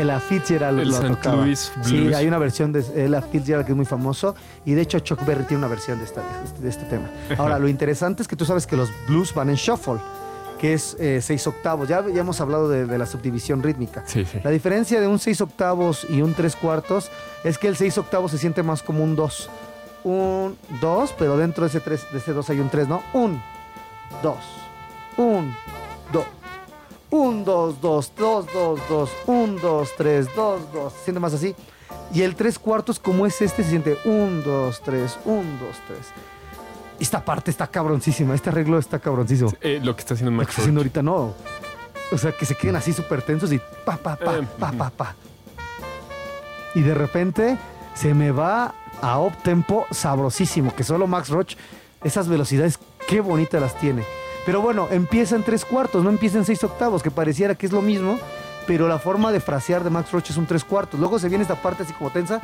[0.00, 1.08] Ella Fitzgerald El lo St.
[1.08, 1.44] tocaba.
[1.44, 4.34] Louis Sí, hay una versión de Ella Fitzgerald que es muy famoso
[4.64, 6.22] y de hecho Chuck Berry tiene una versión de, esta,
[6.60, 7.08] de este tema.
[7.36, 9.98] Ahora, lo interesante es que tú sabes que los blues van en shuffle
[10.58, 11.88] que es eh, seis octavos.
[11.88, 14.04] Ya, ya hemos hablado de, la subdivisión rítmica.
[14.42, 17.10] La diferencia de un seis octavos y un tres cuartos
[17.44, 19.48] es que el seis octavos se siente más como un dos.
[20.04, 23.02] Un dos, pero dentro de ese, tres, de ese dos hay un tres, ¿no?
[23.12, 23.40] Un,
[24.22, 24.38] dos,
[25.16, 25.54] un,
[27.10, 27.20] dos.
[27.20, 30.92] Un, dos, dos, dos, dos, dos, un, dos, tres, dos, dos.
[30.92, 31.54] Se siente más así.
[32.12, 36.12] Y el tres cuartos, como es este, se siente un, dos, tres, un, dos, tres
[37.00, 39.52] esta parte está cabroncísima, este arreglo está cabroncísimo.
[39.60, 40.40] Eh, lo que está haciendo Max.
[40.40, 41.34] Lo que está haciendo ahorita no.
[42.10, 44.90] O sea, que se queden así súper tensos y pa, pa, pa, eh, pa, pa,
[44.90, 45.14] pa.
[46.74, 47.58] Y de repente
[47.94, 51.54] se me va a up tempo sabrosísimo, que solo Max Roach,
[52.02, 54.04] esas velocidades, qué bonitas las tiene.
[54.44, 57.72] Pero bueno, empieza en tres cuartos, no empieza en seis octavos, que pareciera que es
[57.72, 58.18] lo mismo,
[58.66, 60.98] pero la forma de frasear de Max Roach es un tres cuartos.
[61.00, 62.40] Luego se viene esta parte así como tensa,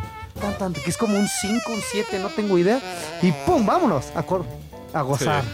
[0.59, 2.80] tan, que es como un 5, un 7, no tengo idea.
[3.22, 3.64] Y ¡pum!
[3.64, 4.24] Vámonos a,
[4.98, 5.44] a gozar.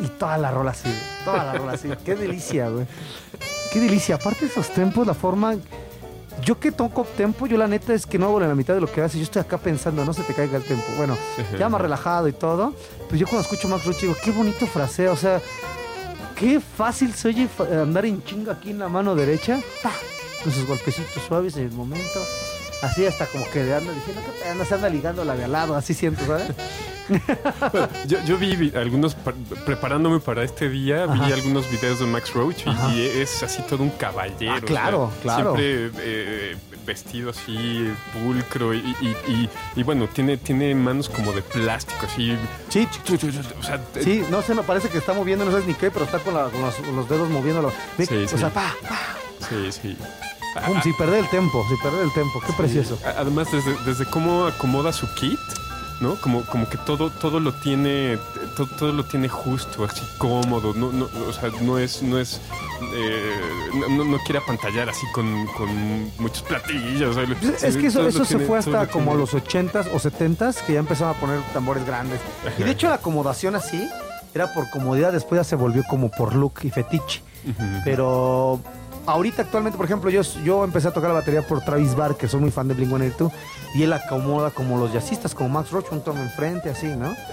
[0.00, 0.88] Y toda la rola así,
[1.24, 1.88] toda la rola así.
[2.04, 2.86] Qué delicia, güey.
[3.72, 4.16] Qué delicia.
[4.16, 5.56] Aparte de esos tempos, la forma...
[6.42, 8.90] Yo que toco tempo, yo la neta es que no hago la mitad de lo
[8.90, 9.18] que hace.
[9.18, 10.84] Yo estoy acá pensando, no se te caiga el tempo.
[10.96, 11.16] Bueno,
[11.58, 12.74] ya más relajado y todo.
[13.08, 15.12] Pues yo cuando escucho Max Roach digo, qué bonito fraseo.
[15.12, 15.40] O sea,
[16.36, 19.60] qué fácil se oye andar en chinga aquí en la mano derecha.
[19.82, 19.92] ¡Pah!
[20.42, 22.20] Con sus golpecitos suaves en el momento.
[22.84, 25.74] Así hasta como que anda diciendo que anda, se anda ligando la de al lado.
[25.74, 26.48] Así siento, ¿sabes?
[28.06, 29.14] yo, vi algunos,
[29.66, 33.90] preparándome para este día, vi algunos videos de Max Roach y, es así todo un
[33.90, 34.54] caballero.
[34.56, 35.56] Ah, claro, claro.
[35.56, 42.36] Siempre eh, vestido así, pulcro y, bueno, tiene, tiene manos como de plástico, así.
[42.68, 42.88] Sí,
[44.00, 46.34] sí, no sé, me parece que está moviendo, no sé ni qué, pero está con,
[46.34, 47.72] los, dedos moviéndolo.
[47.98, 48.98] Sí, o sea, pa, pa.
[49.48, 49.96] Sí, sí.
[50.82, 52.40] Sin perder el tiempo, sin perder el tiempo.
[52.46, 52.98] Qué precioso.
[53.16, 55.38] Además, desde, desde cómo acomoda su kit,
[56.00, 56.16] ¿no?
[56.16, 58.18] Como, como que todo, todo lo tiene,
[58.78, 62.40] todo, lo tiene justo, así cómodo, no, no, o sea, no es, no es,
[62.94, 63.32] eh,
[63.90, 67.16] no, no, quiere apantallar así con, con muchos platillos.
[67.62, 71.16] es que eso, eso se fue hasta como los 80s o 70s, que ya empezaron
[71.16, 72.20] a poner tambores grandes.
[72.58, 73.88] Y de hecho la acomodación así
[74.34, 77.22] era por comodidad, después ya se volvió como por look y fetiche.
[77.84, 78.60] Pero
[79.06, 82.40] ahorita actualmente, por ejemplo, yo, yo empecé a tocar la batería por Travis Barker, soy
[82.40, 83.30] muy fan de Blink-182,
[83.74, 87.14] y él acomoda como los jazzistas, como Max Roach, un tono enfrente, así, ¿no?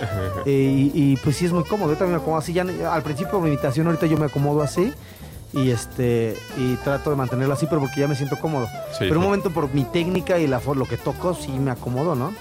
[0.45, 3.37] Eh, y, pues sí es muy cómodo, yo también me acomodo así, ya al principio
[3.37, 4.93] de mi imitación, ahorita yo me acomodo así,
[5.53, 8.67] y este y trato de mantenerlo así pero porque ya me siento cómodo.
[8.99, 12.33] Pero un momento por mi técnica y la lo que toco sí me acomodo no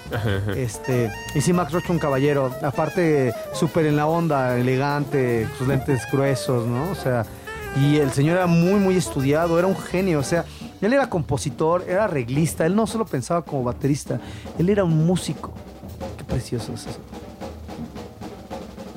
[0.54, 2.54] este y sí Max Roach un caballero.
[2.62, 7.26] Aparte súper en la onda elegante sus lentes gruesos no o sea
[7.76, 10.18] y el señor era muy, muy estudiado, era un genio.
[10.18, 10.44] O sea,
[10.80, 12.66] él era compositor, era arreglista.
[12.66, 14.20] Él no solo pensaba como baterista,
[14.58, 15.52] él era un músico.
[16.16, 17.00] Qué precioso es eso.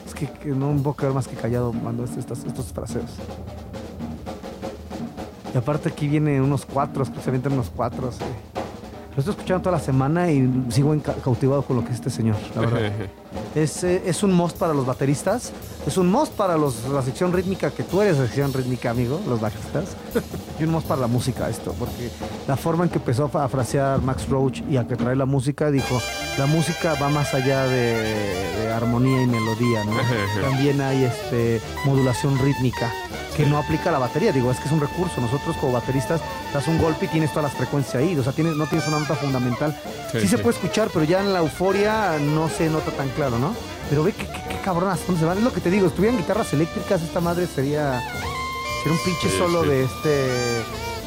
[0.08, 3.12] Es que, no me puedo quedar más que callado cuando estos, estos fraseos.
[5.54, 8.10] Y aparte aquí viene unos cuatro, especialmente unos cuatro.
[9.16, 12.36] Lo estoy escuchando toda la semana y sigo cautivado con lo que es este señor,
[12.56, 12.92] la verdad.
[13.56, 15.54] es, eh, es un must para los bateristas,
[15.86, 19.42] es un must para los, la sección rítmica, que tú eres sección rítmica, amigo, los
[19.42, 19.96] bajistas,
[20.64, 22.10] y un must para la música esto, porque
[22.48, 25.72] la forma en que empezó a frasear Max Roach y a que trae la música,
[25.72, 26.02] dijo,
[26.38, 29.92] la música va más allá de, armonía y melodía, ¿no?
[30.42, 32.92] También hay este, modulación rítmica
[33.36, 34.32] que no aplica a la batería.
[34.32, 35.22] Digo, es que es un recurso.
[35.22, 36.22] Nosotros como bateristas
[36.54, 38.18] das un golpe y tienes todas las frecuencias ahí.
[38.18, 39.76] O sea, tienes, no tienes una nota fundamental.
[40.12, 43.54] Sí, se puede escuchar, pero ya en la euforia no se nota tan claro, ¿no?
[43.90, 45.38] Pero ve qué, qué, cabronas, ¿dónde se van?
[45.38, 48.02] Es lo que te digo, si tuvieran guitarras eléctricas, esta madre sería,
[48.84, 50.28] sería un pinche solo de este...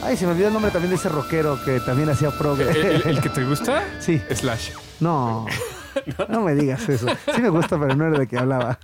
[0.03, 2.61] Ay, se me olvidó el nombre también de ese rockero que también hacía prog.
[2.61, 3.85] ¿El, que te gusta?
[3.99, 4.21] Sí.
[4.35, 4.71] Slash.
[5.01, 5.47] No.
[6.29, 7.07] No me digas eso.
[7.35, 8.79] Sí me gusta, pero no era de qué hablaba.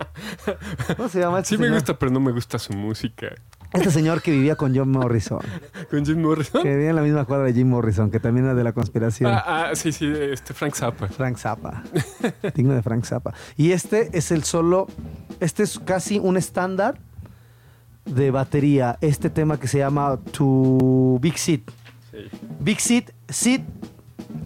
[0.97, 3.27] ¿Cómo se llama este Sí me gusta, pero no me gusta su música.
[3.71, 5.41] Este señor que vivía con John Morrison.
[5.89, 6.61] ¿Con Jim Morrison?
[6.61, 9.31] Que vivía en la misma cuadra de Jim Morrison, que también era de la conspiración.
[9.31, 11.07] Ah, ah sí, sí, este Frank Zappa.
[11.07, 11.83] Frank Zappa.
[12.53, 13.33] Digno de Frank Zappa.
[13.57, 14.87] Y este es el solo,
[15.39, 16.99] este es casi un estándar
[18.05, 18.97] de batería.
[19.01, 21.61] Este tema que se llama To Big Seat.
[22.11, 22.17] Sí.
[22.59, 23.61] Big Seat, Seat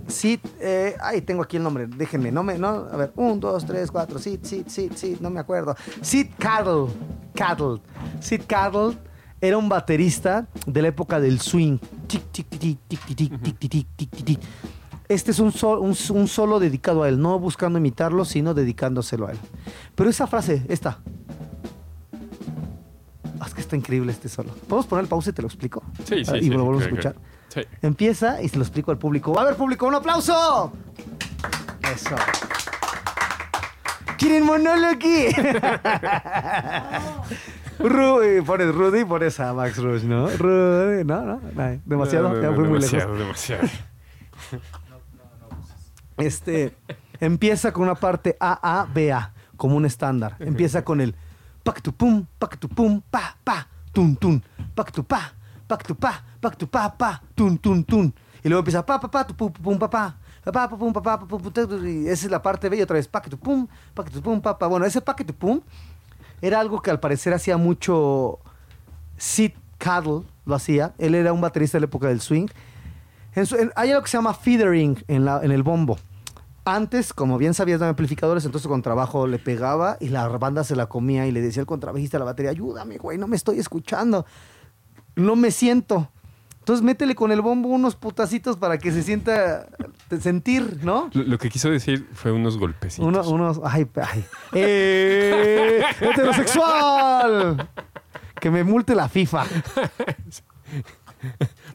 [0.08, 3.66] Sid, eh, ay, tengo aquí el nombre, déjenme, no me, no, a ver, un, dos,
[3.66, 5.76] tres, cuatro, Sid, Sid, Sid, Sid, no me acuerdo.
[6.02, 6.88] Sid Cattle,
[7.34, 7.82] Cattle,
[8.22, 8.98] Sid Cattle
[9.42, 11.78] era un baterista de la época del swing.
[15.10, 15.54] Este es un,
[16.10, 19.38] un, solo dedicado a él, no buscando imitarlo, sino dedicándoselo a él.
[19.96, 21.00] Pero esa frase, esta.
[23.46, 24.54] Es que está increíble este solo.
[24.68, 25.84] ¿Podemos poner el pausa y te lo explico?
[26.06, 26.36] Sí, sí.
[26.42, 27.16] Y volvemos a escuchar.
[27.82, 29.40] Empieza y se lo explico al público.
[29.40, 30.72] A ver, público, un aplauso.
[31.94, 32.16] Eso.
[34.18, 35.28] ¿Quieren monólogo aquí?
[37.80, 40.28] Rudy, pones Rudy, pones a Max Rush, ¿no?
[40.30, 41.40] Rudy, no, no,
[41.86, 43.20] demasiado, ya fui muy lejos.
[43.20, 43.68] Demasiado,
[46.18, 46.76] Este,
[47.20, 50.36] empieza con una parte A, A, B, A, como un estándar.
[50.40, 51.16] Empieza con el
[51.68, 54.40] pac tu pum, pac tu pum, pa, pa, tun, tun,
[54.74, 55.36] pac tu pa,
[55.68, 58.14] pac tu pa, pac tu pa, pa, tun, tun, tun.
[58.42, 60.16] Y luego empieza pa, pa, pa, tu pum, pum, pa, pa.
[60.46, 61.42] Pa, pa, pum, pa, pa, pum,
[61.84, 64.54] y esa es la parte B y otra vez pa, pum, pa, tu pum, pa.
[64.70, 65.60] Bueno, ese pa, tu pum
[66.42, 68.40] era algo que al parecer hacía mucho
[69.18, 70.94] Sid Cattle, lo hacía.
[70.98, 72.48] Él era un baterista de la época del swing.
[73.76, 75.98] hay algo que se llama feathering en, la, en el bombo.
[76.68, 80.76] Antes, como bien sabías, de amplificadores, entonces con trabajo le pegaba y la banda se
[80.76, 83.58] la comía y le decía al contrabajista de la batería, ayúdame, güey, no me estoy
[83.60, 84.26] escuchando.
[85.16, 86.12] No me siento
[86.60, 89.68] Entonces métele con el bombo unos putacitos para que se sienta
[90.20, 91.10] sentir, ¿no?
[91.14, 93.08] Lo, que quiso decir fue unos golpecitos.
[93.08, 94.26] Uno, unos, ay, ay.
[94.54, 95.84] ¡Eh!
[96.02, 97.70] ¡Heterosexual!
[98.42, 99.46] Que me multe la FIFA.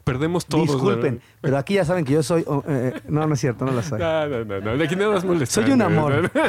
[0.04, 0.66] Perdemos todos.
[0.66, 2.44] Disculpen, pero aquí ya saben que yo soy.
[2.46, 3.98] Oh, eh, no, no es cierto, no lo soy.
[4.02, 4.76] No, no, no, no.
[4.76, 5.66] De aquí no más molestando.
[5.66, 6.30] Soy un amor.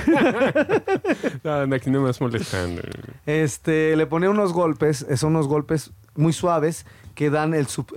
[1.44, 2.82] No, de aquí no más molestando.
[3.26, 6.86] Este, le pone unos golpes, eh, son unos golpes muy suaves
[7.16, 7.88] que dan el sub,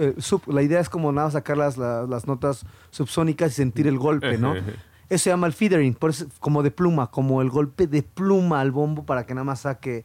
[0.46, 4.54] La idea es como nada sacar las, las, notas subsónicas y sentir el golpe, ¿no?
[5.08, 5.96] Eso se llama el feathering,
[6.40, 10.04] como de pluma, como el golpe de pluma al bombo para que nada más saque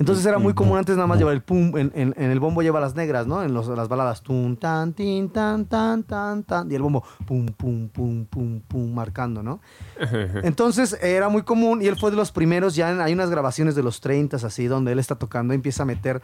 [0.00, 2.80] entonces era muy común antes nada más llevar el pum, en, en, el bombo lleva
[2.80, 3.42] las negras, ¿no?
[3.42, 7.44] En los, las baladas, tum, tan, tin, tan, tan, tan, tan, y el bombo, pum,
[7.48, 9.60] pum, pum, pum, pum, marcando, ¿no?
[10.42, 13.82] Entonces era muy común y él fue de los primeros, ya hay unas grabaciones de
[13.82, 16.22] los 30 así, donde él está tocando, y empieza a meter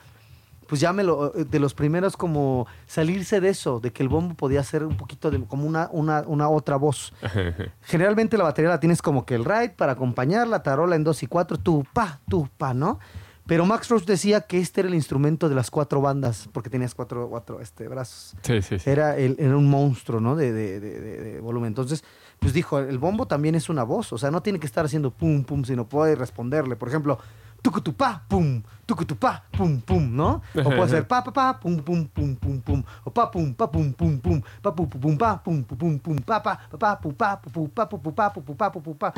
[0.67, 4.35] pues ya me lo, de los primeros como salirse de eso, de que el bombo
[4.35, 7.13] podía ser un poquito de, como una, una, una otra voz.
[7.83, 11.23] Generalmente la batería la tienes como que el ride para acompañar, la tarola en dos
[11.23, 12.99] y cuatro, tu pa, tu pa, ¿no?
[13.47, 16.95] Pero Max Roach decía que este era el instrumento de las cuatro bandas, porque tenías
[16.95, 18.37] cuatro, cuatro este, brazos.
[18.43, 18.91] Sí, sí, sí.
[18.91, 20.35] Era, el, era un monstruo, ¿no?
[20.35, 21.69] De, de, de, volumen.
[21.69, 22.03] Entonces,
[22.41, 24.13] pues dijo, el bombo también es una voz.
[24.13, 26.75] O sea, no tiene que estar haciendo pum, pum, sino puede responderle.
[26.75, 27.21] Por ejemplo,
[27.63, 30.43] tucutupá, pum, tucutupá, pum, pum, ¿no?
[30.57, 32.83] O puede ser pa, pa, pa, pum, pum, pum, pum, pum.
[33.05, 34.43] O pa, pum, pa, pum, pum, pum.
[34.61, 37.87] Pa, pum, pum, pa, pum, pum, pum, pa, pa, pa, pa, pum, pa, pum, pa,
[37.87, 39.13] pum, pa, pum, pa, pum, pa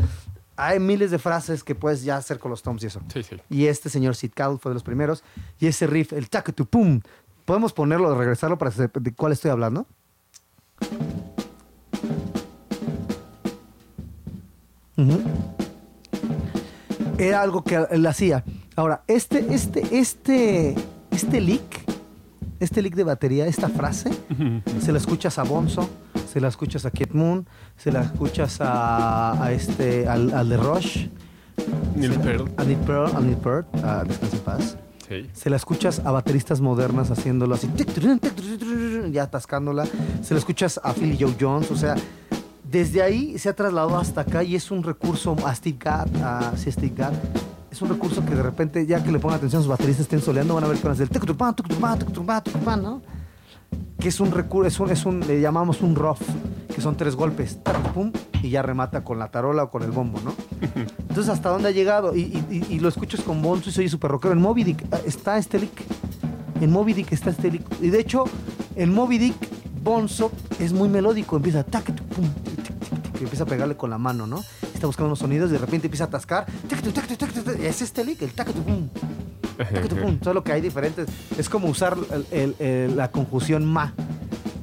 [0.58, 3.00] hay miles de frases que puedes ya hacer con los toms y eso.
[3.12, 3.36] Sí, sí.
[3.48, 5.22] Y este señor Sid Cowell fue de los primeros.
[5.60, 7.00] Y ese riff, el tu pum,
[7.44, 9.86] ¿podemos ponerlo, regresarlo para saber de cuál estoy hablando?
[17.18, 18.44] Era algo que él hacía.
[18.74, 20.74] Ahora, este, este, este,
[21.12, 21.87] este lick,
[22.60, 24.10] este lick de batería, esta frase,
[24.80, 25.88] se la escuchas a Bonzo,
[26.30, 31.06] se la escuchas a Kid Moon, se la escuchas a, este, al, al, de Rush.
[31.96, 32.60] Neil Peart.
[32.60, 34.76] A Neil Peart, a Neil Peart, a Descansa en Paz.
[35.08, 35.30] Sí.
[35.32, 37.68] Se la escuchas a bateristas modernas haciéndolo así,
[39.10, 39.86] ya atascándola.
[40.22, 41.96] Se la escuchas a Philly Joe Jones, o sea,
[42.70, 46.52] desde ahí se ha trasladado hasta acá y es un recurso a Steve Gadd, a
[46.56, 47.14] Steve Gadd,
[47.70, 50.20] es un recurso que de repente, ya que le pongan atención a sus bateristas estén
[50.20, 53.02] soleando, van a ver con el ¿no?
[53.98, 56.20] que es un recurso, es un, es un, le llamamos un rough,
[56.72, 57.58] que son tres golpes,
[57.92, 60.34] pum, y ya remata con la tarola o con el bombo, ¿no?
[61.08, 62.14] Entonces, ¿hasta dónde ha llegado?
[62.14, 64.34] Y, y, lo escuchas con Bonzo y soy súper rockero.
[64.34, 65.82] En Moby Dick ah, está este lick.
[66.60, 67.64] En Moby Dick está este lick.
[67.80, 68.24] Y de hecho,
[68.76, 69.36] en Moby Dick,
[69.82, 71.36] Bonzo es muy melódico.
[71.36, 72.26] Empieza, tac, pum,
[73.18, 74.44] y empieza a pegarle con la mano, ¿no?
[74.78, 76.46] Está buscando unos sonidos y de repente empieza a atascar.
[77.60, 78.88] Es este lick, el tac, pum.
[80.22, 81.08] Solo que hay diferentes.
[81.36, 81.98] Es como usar
[82.94, 83.92] la conjunción ma.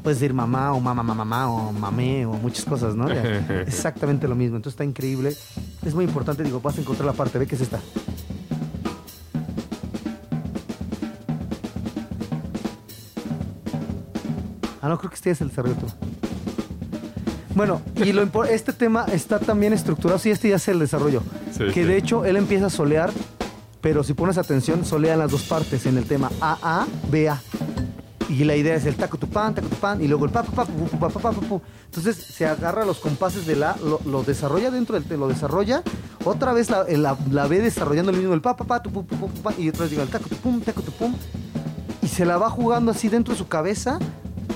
[0.04, 3.10] Puedes decir mamá o mamá, mamá, mamá o mamé o muchas cosas, ¿no?
[3.68, 4.56] Exactamente lo mismo.
[4.56, 5.36] Entonces está increíble.
[5.86, 7.38] Es muy importante, digo, vas a encontrar la parte.
[7.38, 7.82] Ve que es esta.
[14.82, 15.76] Ah, no, creo que este es el desarrollo
[17.56, 21.24] Bueno, y lo este tema está también estructurado, sí, este ya es el desarrollo.
[21.74, 23.12] que de hecho él empieza a solear
[23.86, 27.40] pero si pones atención, solean las dos partes en el tema AA, BA.
[28.30, 30.42] Y la idea es el taco tu pan, taco tu pan, y luego el pa,
[30.42, 31.32] pa, pa, pa,
[31.86, 35.84] Entonces se agarra los compases de la, lo, desarrolla dentro del, lo desarrolla,
[36.24, 39.06] otra vez la, la, la ve desarrollando el mismo, el pa, pa, pa, tu, pu,
[39.06, 41.14] pu, pu, y otra vez digo el taco tu pum, taco tu pum,
[42.02, 44.00] y se la va jugando así dentro de su cabeza.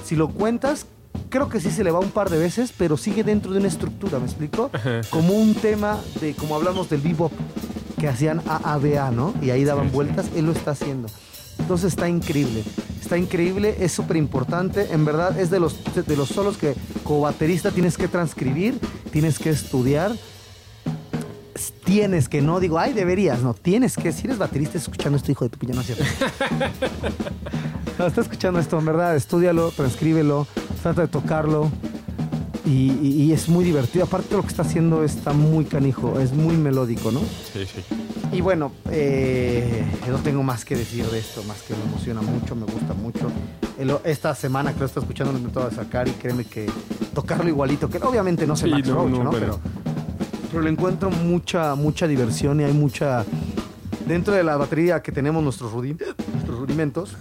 [0.03, 0.87] Si lo cuentas,
[1.29, 3.67] creo que sí se le va un par de veces, pero sigue dentro de una
[3.67, 4.69] estructura, ¿me explico?
[5.09, 7.31] Como un tema de, como hablamos del bebop
[7.99, 9.33] que hacían AABA, ¿no?
[9.41, 11.07] Y ahí daban vueltas, él lo está haciendo.
[11.59, 12.63] Entonces está increíble,
[13.01, 17.21] está increíble, es súper importante, en verdad es de los, de los solos que como
[17.21, 18.79] baterista tienes que transcribir,
[19.11, 20.13] tienes que estudiar,
[21.83, 25.43] tienes que, no digo, ay, deberías, no, tienes que, si eres baterista escuchando esto, hijo
[25.43, 26.05] de tu pilla, no es cierto.
[27.99, 30.47] no, está escuchando esto, en verdad, estúdialo, transcríbelo,
[30.79, 31.69] trata de tocarlo,
[32.69, 34.05] y, es muy divertido.
[34.05, 37.19] Aparte lo que está haciendo está muy canijo, es muy melódico, ¿no?
[37.19, 37.83] Sí, sí.
[38.31, 42.55] Y bueno, eh, no tengo más que decir de esto, más que me emociona mucho,
[42.55, 43.31] me gusta mucho.
[44.03, 46.67] esta semana que lo está escuchando lo he sacar y créeme que
[47.13, 49.31] tocarlo igualito, que obviamente no se sí, no, ¿no?
[49.31, 49.59] Pero,
[50.51, 53.25] pero le encuentro mucha, mucha diversión y hay mucha...
[54.05, 57.15] Dentro de la batería que tenemos nuestros, nuestros rudimentos,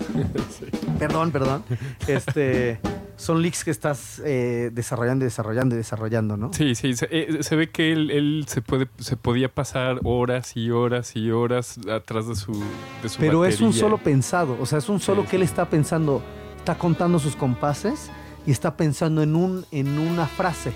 [0.98, 1.62] perdón, perdón,
[2.06, 2.80] este
[3.18, 6.52] son leaks que estás eh, desarrollando y desarrollando y desarrollando, ¿no?
[6.52, 6.94] Sí, sí.
[6.94, 11.78] Se, eh, ve que él, se puede se podía pasar horas y horas y horas
[11.90, 15.36] atrás de su, de Pero es un solo pensado, o sea, es un solo que
[15.36, 16.22] él está pensando.
[16.58, 18.10] está contando sus compases
[18.46, 20.72] y está pensando en, un, en una frase.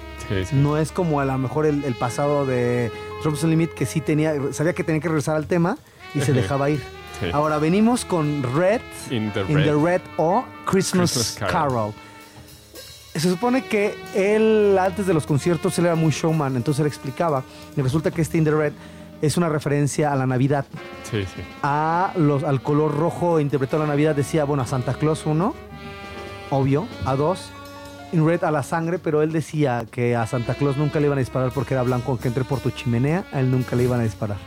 [0.53, 2.91] No es como a lo mejor el, pasado de
[3.23, 5.79] Robson Limit que sí tenía, sabía que tenía que regresar al tema
[6.15, 6.83] y se dejaba ir.
[7.33, 8.81] Ahora venimos con Red
[9.11, 10.01] in the, red.
[10.17, 11.95] o Christmas, Carol.
[13.15, 17.45] Se supone que él antes de los conciertos él era muy showman, entonces él explicaba
[17.77, 18.73] y resulta que este In the Red
[19.21, 20.65] es una referencia a la Navidad.
[21.11, 21.43] Sí, sí.
[21.63, 25.55] A los, al color rojo interpretó la Navidad, decía, bueno, a Santa Claus uno,
[26.51, 27.51] obvio, a dos,
[28.13, 31.19] In Red a la sangre, pero él decía que a Santa Claus nunca le iban
[31.19, 34.01] a disparar porque era blanco, aunque entre por tu chimenea, a él nunca le iban
[34.01, 34.39] a disparar.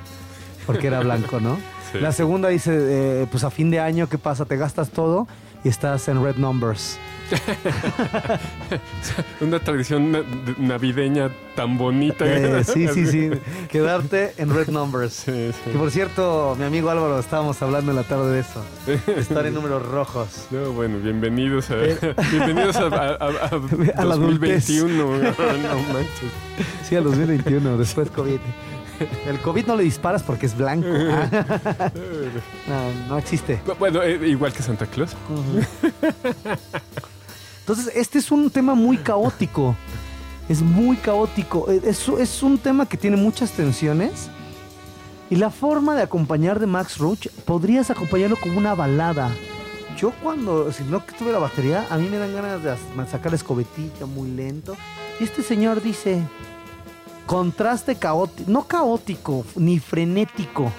[0.66, 1.58] Porque era blanco, ¿no?
[1.94, 4.46] La segunda dice, eh, pues a fin de año, ¿qué pasa?
[4.46, 5.28] Te gastas todo
[5.66, 7.00] y estás en red numbers.
[9.42, 10.16] Una tradición
[10.60, 12.24] navideña tan bonita.
[12.24, 13.32] Eh, sí, sí, sí.
[13.68, 15.24] Quedarte en red numbers.
[15.26, 18.64] Que por cierto, mi amigo Álvaro, estábamos hablando en la tarde de eso.
[19.18, 20.46] Estar en números rojos.
[20.52, 21.98] No, bueno, bienvenidos a, eh.
[22.32, 23.50] bienvenidos a, a,
[24.06, 24.94] 2021.
[24.94, 25.14] no
[25.92, 26.32] manches.
[26.88, 28.40] Sí, a 2021, después COVID.
[29.28, 30.88] El COVID no le disparas porque es blanco.
[32.68, 33.62] no, no existe.
[33.80, 35.16] Bueno, eh, igual que Santa Claus.
[37.60, 39.76] Entonces, este es un tema muy caótico.
[40.48, 41.70] Es muy caótico.
[41.72, 44.30] Eh, es, es un tema que tiene muchas tensiones.
[45.30, 49.32] Y la forma de acompañar de Max Roach, podrías acompañarlo con una balada.
[49.98, 52.76] Yo cuando, si no que tuve la batería, a mí me dan ganas de
[53.10, 54.76] sacar la escobetita muy lento.
[55.20, 56.22] Y este señor dice,
[57.26, 60.72] Contraste caótico, no caótico, ni frenético.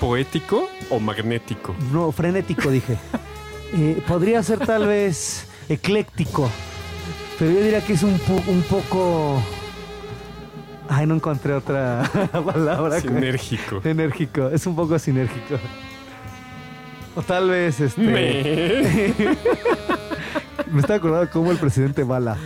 [0.00, 1.74] ¿Poético o magnético?
[1.92, 2.96] No, frenético dije.
[3.74, 6.48] Eh, podría ser tal vez ecléctico,
[7.36, 8.12] pero yo diría que es un,
[8.46, 9.42] un poco...
[10.88, 13.00] Ay, no encontré otra palabra.
[13.00, 13.80] Sinérgico.
[13.82, 15.56] Enérgico, es un poco sinérgico.
[17.16, 18.00] O tal vez este...
[18.02, 19.12] Me,
[20.70, 22.38] Me estaba acordando cómo el presidente bala.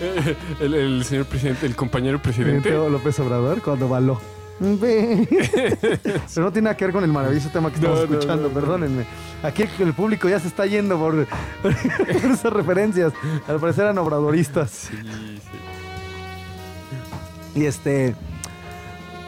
[0.60, 2.70] el, señor presidente, el compañero presidente.
[2.70, 4.20] López Obrador cuando baló.
[4.60, 5.26] Pero
[6.36, 9.06] no tiene nada que ver con el maravilloso tema que estamos escuchando, perdónenme.
[9.42, 11.26] Aquí el público ya se está yendo por,
[12.08, 13.14] esas referencias.
[13.48, 14.70] Al parecer eran obradoristas.
[14.70, 14.96] Sí,
[17.54, 17.60] sí.
[17.60, 18.14] Y este.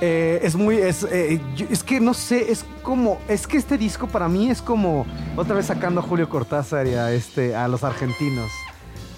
[0.03, 0.77] Eh, es muy.
[0.77, 3.18] Es, eh, es que no sé, es como.
[3.27, 5.07] Es que este disco para mí es como.
[5.35, 8.51] Otra vez sacando a Julio Cortázar y a, este, a los argentinos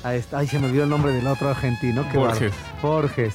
[0.04, 2.06] ay, se me olvidó el nombre del otro argentino.
[2.10, 2.52] Qué Borges.
[2.82, 3.34] Borges.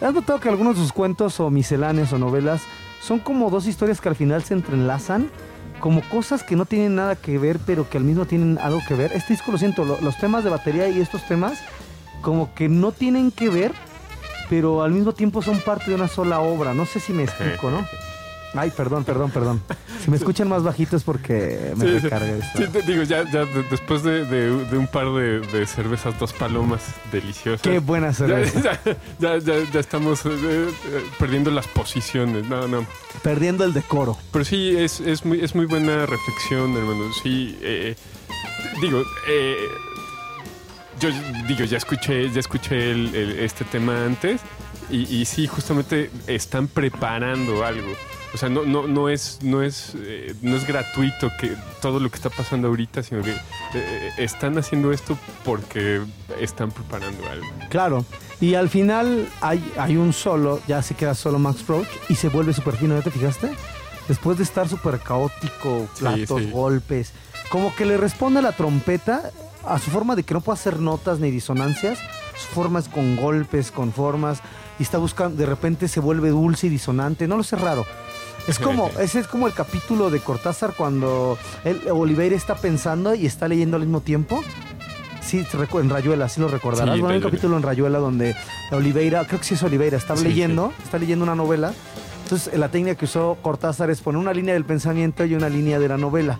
[0.00, 2.62] ¿Has notado que algunos de sus cuentos o misceláneos o novelas
[3.02, 5.30] son como dos historias que al final se entrelazan?
[5.78, 8.94] Como cosas que no tienen nada que ver, pero que al mismo tienen algo que
[8.94, 9.12] ver.
[9.12, 11.58] Este disco, lo siento, los temas de batería y estos temas,
[12.22, 13.72] como que no tienen que ver,
[14.50, 16.74] pero al mismo tiempo son parte de una sola obra.
[16.74, 17.86] No sé si me explico, ¿no?
[18.54, 19.62] Ay, perdón, perdón, perdón.
[20.02, 24.02] Si me escuchan más bajito es porque me sí, recargué Sí, digo, ya, ya después
[24.02, 26.82] de, un par de, cervezas, dos palomas
[27.12, 27.62] deliciosas.
[27.62, 28.80] Qué buena cerveza.
[29.18, 30.70] Ya, ya, ya, estamos eh, eh,
[31.18, 32.48] perdiendo las posiciones.
[32.48, 32.86] No, no.
[33.22, 34.16] Perdiendo el decoro.
[34.32, 37.12] Pero sí, es, es, muy, es muy buena reflexión, hermano.
[37.22, 37.94] Sí, eh,
[38.80, 39.02] digo,
[40.98, 41.10] yo
[41.46, 44.40] digo, ya escuché, ya escuché este tema antes.
[44.90, 47.94] Y, y sí, justamente están preparando algo.
[48.32, 52.08] O sea, no, no, no es, no es, eh, no es gratuito que todo lo
[52.10, 53.32] que está pasando ahorita, sino que
[53.74, 56.00] eh, están haciendo esto porque
[56.38, 57.46] están preparando algo.
[57.70, 58.04] Claro.
[58.40, 62.28] Y al final hay, hay un solo, ya se queda solo Max Roach y se
[62.28, 63.50] vuelve súper fino, ¿ya te fijaste?
[64.06, 67.12] Después de estar súper caótico, platos, golpes,
[67.50, 69.30] como que le responde a la trompeta
[69.64, 71.98] a su forma de que no puede hacer notas ni disonancias,
[72.36, 74.40] su forma es con golpes, con formas,
[74.78, 77.84] y está buscando, de repente se vuelve dulce y disonante, no lo sé raro.
[78.50, 83.26] Es como, ese es como el capítulo de Cortázar cuando el, Oliveira está pensando y
[83.26, 84.42] está leyendo al mismo tiempo.
[85.22, 86.94] Sí, en Rayuela, sí lo recordarás.
[86.94, 88.34] hay un capítulo en Rayuela donde
[88.72, 91.72] Oliveira, creo que sí es Oliveira, está leyendo, está leyendo una novela.
[92.24, 95.78] Entonces, la técnica que usó Cortázar es poner una línea del pensamiento y una línea
[95.78, 96.38] de la novela.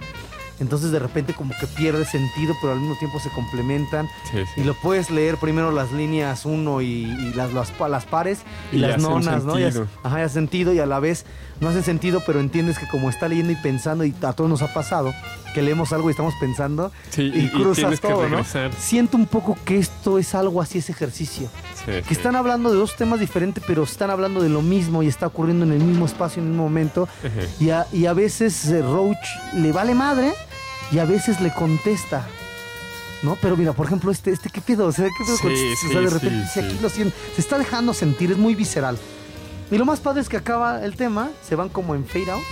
[0.61, 4.07] Entonces de repente como que pierde sentido, pero al mismo tiempo se complementan.
[4.57, 8.41] Y lo puedes leer primero las líneas uno y, las, las, las, pares
[8.71, 9.55] y, las nonas, ¿no?
[10.03, 11.25] ajá, ya sentido y a la vez
[11.61, 14.63] no hace sentido, pero entiendes que como está leyendo y pensando, y a todos nos
[14.63, 15.13] ha pasado,
[15.55, 18.45] que leemos algo y estamos pensando y, cruzas todo, ¿no?
[18.79, 21.49] Siento un poco que esto es algo así, ese ejercicio.
[21.85, 25.27] que están hablando de dos temas diferentes, pero están hablando de lo mismo y está
[25.27, 27.09] ocurriendo en el mismo espacio, en el mismo momento.
[27.59, 29.17] y, a, y a veces eh, Roach
[29.55, 30.33] le vale madre
[30.93, 32.27] y a veces le contesta.
[33.23, 33.37] ¿no?
[33.41, 34.87] Pero mira, por ejemplo, este, este ¿qué pedo?
[34.87, 38.39] O sea, ¿qué pedo sí, de repente aquí lo siento, se está dejando sentir, es
[38.39, 38.99] muy visceral.
[39.71, 42.43] Y lo más padre es que acaba el tema, se van como en fade out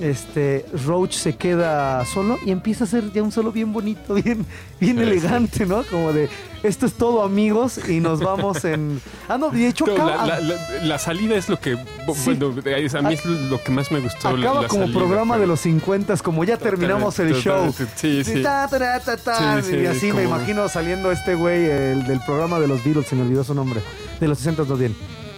[0.00, 4.44] este Roach se queda solo y empieza a hacer ya un solo bien bonito, bien,
[4.80, 5.82] bien elegante, ¿no?
[5.84, 6.28] Como de
[6.62, 9.00] esto es todo amigos y nos vamos en...
[9.28, 10.40] Ah, no, de hecho acaba...
[10.82, 11.76] la, salida es lo que...
[12.06, 12.54] Bueno,
[12.98, 14.28] a mí es lo que más me gustó.
[14.28, 17.72] Acaba como programa de los 50, como ya terminamos el show.
[17.96, 18.42] Sí, sí.
[18.42, 23.22] y así me imagino saliendo este güey el del programa de los Beatles, se me
[23.22, 23.80] olvidó su nombre.
[24.20, 24.94] De los 60 no bien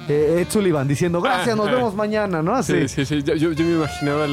[0.08, 2.62] eh, Ed Sullivan diciendo, gracias, nos vemos mañana, ¿no?
[2.62, 3.22] Sí, sí, sí.
[3.22, 4.26] Yo, me imaginaba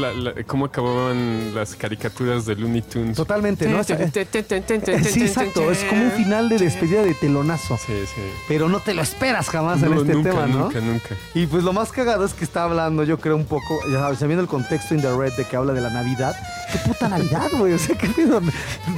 [0.45, 3.17] cómo acababan las caricaturas de Looney Tunes.
[3.17, 3.83] Totalmente, ¿no?
[3.83, 5.71] sí, exacto.
[5.71, 7.77] Es como un final de despedida de telonazo.
[7.77, 8.21] Sí, sí.
[8.47, 10.65] Pero no te lo esperas jamás en este tema, ¿no?
[10.65, 11.15] Nunca, nunca.
[11.33, 14.19] Y pues lo más cagado es que está hablando, yo creo, un poco, ya sabes,
[14.19, 16.35] sabiendo el contexto in the red de que habla de la Navidad.
[16.73, 17.73] ¿Qué puta Navidad, güey?
[17.73, 18.41] O sea, ¿qué pedo?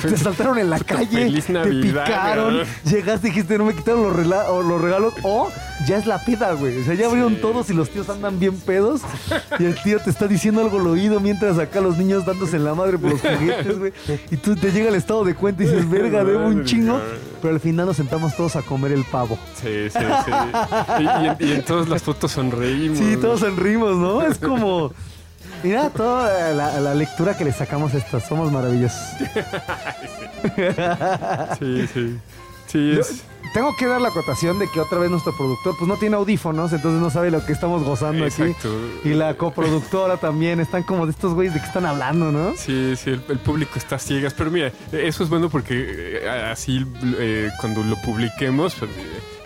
[0.01, 4.03] Te saltaron en la calle, Feliz Navidad, te picaron, llegaste y dijiste, no me quitaron
[4.03, 5.51] los, los regalos, o
[5.86, 6.80] ya es la peda, güey.
[6.80, 9.01] O sea, ya abrieron todos y los tíos andan bien pedos.
[9.59, 12.63] Y el tío te está diciendo algo al oído mientras acá los niños dándose en
[12.63, 13.93] la madre por los juguetes, güey.
[14.32, 17.01] Y tú te llega el estado de cuenta y dices, verga, debo un chingo.
[17.41, 19.38] Pero al final nos sentamos todos a comer el pavo.
[19.61, 21.05] Sí, sí, sí.
[21.39, 22.97] Y, en todas las fotos sonreímos.
[22.97, 24.21] Sí, todos sonrimos, ¿no?
[24.21, 24.93] Es como.
[25.66, 28.28] Mira toda la, lectura que le sacamos a estas.
[28.28, 28.99] Somos maravillosos.
[31.59, 32.20] Sí, sí.
[32.68, 33.24] Sí, es
[33.55, 36.74] tengo que dar la acotación de que otra vez nuestro productor pues no tiene audífonos,
[36.74, 38.53] entonces no sabe lo que estamos gozando aquí.
[39.05, 42.51] Y la coproductora también, están como de estos güeyes de que están hablando, ¿no?
[42.57, 46.86] Sí, sí, el, público está ciegas, pero mira, eso es bueno porque eh, así
[47.18, 48.91] eh, cuando lo publiquemos, pues,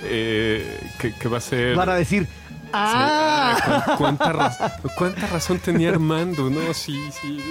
[0.02, 1.76] eh, que, va a ser...
[1.76, 2.28] Van a decir,
[2.74, 3.58] ¡Ah!
[3.62, 6.50] ah ¿cuánta, ¿Cuánta razón tenía Armando?
[6.50, 7.42] No, sí, sí.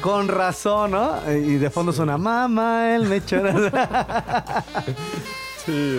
[0.00, 1.32] Con razón, ¿no?
[1.32, 3.70] Y de fondo suena Mamá, el mechón.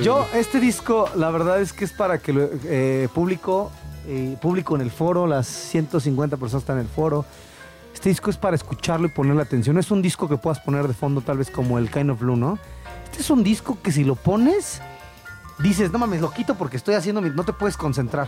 [0.02, 3.72] Yo, este disco, la verdad es que es para que el eh, público,
[4.08, 7.24] eh, público en el foro, las 150 personas están en el foro.
[7.94, 9.76] Este disco es para escucharlo y ponerle atención.
[9.76, 12.20] No es un disco que puedas poner de fondo, tal vez como el Kind of
[12.20, 12.60] Blue, ¿no?
[13.06, 14.82] Este es un disco que si lo pones
[15.60, 17.30] dices, no mames, lo quito porque estoy haciendo mi...
[17.30, 18.28] No te puedes concentrar.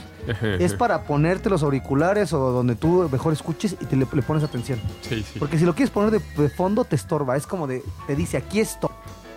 [0.59, 4.80] es para ponerte los auriculares o donde tú mejor escuches y te le, pones atención.
[5.01, 5.39] Sí, sí.
[5.39, 7.36] Porque si lo quieres poner de, fondo te estorba.
[7.36, 8.91] Es como de, te dice, aquí estoy.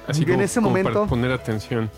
[0.06, 0.92] Así que en ese momento...
[0.92, 1.90] Para poner atención.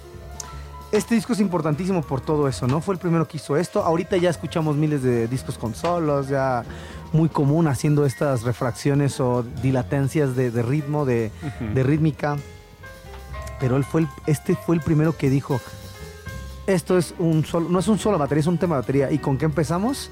[0.93, 2.81] Este disco es importantísimo por todo eso, ¿no?
[2.81, 3.85] Fue el primero que hizo esto.
[3.85, 6.65] Ahorita ya escuchamos miles de discos con solos, ya
[7.13, 11.31] muy común haciendo estas refracciones o dilatencias de, ritmo, de,
[11.75, 12.37] rítmica.
[13.61, 15.61] Pero él fue este fue el primero que dijo,
[16.67, 19.13] esto es un solo, no es un solo batería, es un tema de batería.
[19.13, 20.11] ¿Y con qué empezamos?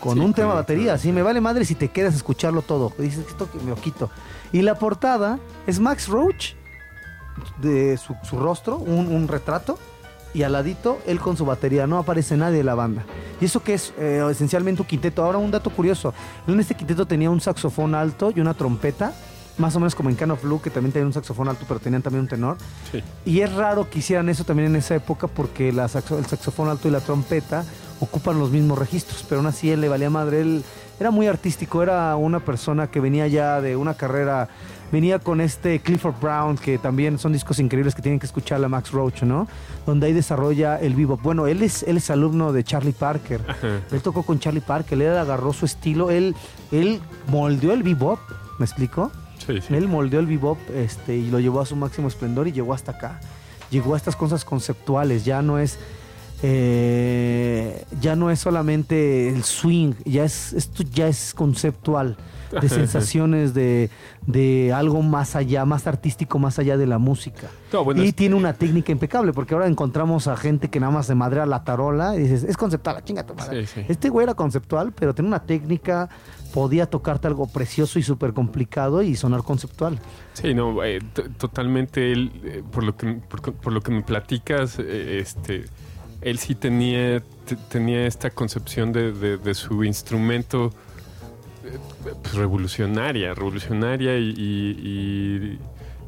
[0.00, 0.98] Con un tema de batería.
[0.98, 2.92] Sí, me vale madre si te quedas a escucharlo todo.
[2.98, 4.10] Dices, esto me lo quito.
[4.52, 6.52] Y la portada es Max Roach,
[7.60, 9.78] de su, rostro, un, retrato,
[10.34, 11.86] y al ladito él con su batería.
[11.86, 13.04] No aparece nadie de la banda.
[13.40, 15.24] Y eso que es eh, esencialmente un quinteto.
[15.24, 16.12] Ahora un dato curioso.
[16.46, 19.14] En este quinteto tenía un saxofón alto y una trompeta
[19.58, 21.80] más o menos como en Can of Blue, que también tenían un saxofón alto, pero
[21.80, 22.56] tenían también un tenor.
[23.24, 26.90] Y es raro que hicieran eso también en esa época porque el saxofón alto y
[26.90, 27.64] la trompeta
[28.00, 30.40] ocupan los mismos registros, pero aún así él le valía madre.
[30.40, 30.64] Él
[30.98, 34.48] era muy artístico, era una persona que venía ya de una carrera,
[34.92, 38.68] venía con este Clifford Brown, que también son discos increíbles que tienen que escuchar a
[38.68, 39.48] Max Roach, ¿no?
[39.86, 41.22] Donde ahí desarrolla el bebop.
[41.22, 43.40] Bueno, él es, él es alumno de Charlie Parker.
[43.90, 46.34] Él tocó con Charlie Parker, él agarró su estilo, él,
[46.70, 48.18] él moldeó el bebop,
[48.58, 49.10] ¿me explico?
[49.48, 52.92] Él moldeó el bebop este, y lo llevó a su máximo esplendor y llegó hasta
[52.92, 53.20] acá.
[53.70, 55.78] Llegó a estas cosas conceptuales, ya no es
[56.42, 62.16] eh, ya no es solamente el swing, ya es, esto ya es conceptual,
[62.60, 63.90] de sensaciones de,
[64.74, 67.48] algo más allá, más artístico, más allá de la música.
[67.96, 71.46] y tiene una técnica impecable, porque ahora encontramos a gente que nada más se madrea
[71.46, 73.66] la tarola y dices, es conceptual, chinga tu madre.
[73.88, 76.08] Este güey era conceptual, pero tiene una técnica
[76.52, 79.98] podía tocarte algo precioso y súper complicado y sonar conceptual.
[80.34, 81.00] Sí, no, eh,
[81.36, 85.64] totalmente él, eh, por, lo que, por, lo que me platicas, este,
[86.24, 87.22] él sí tenía,
[87.68, 90.72] tenía esta concepción de, su instrumento
[92.22, 95.58] pues, revolucionaria, revolucionaria y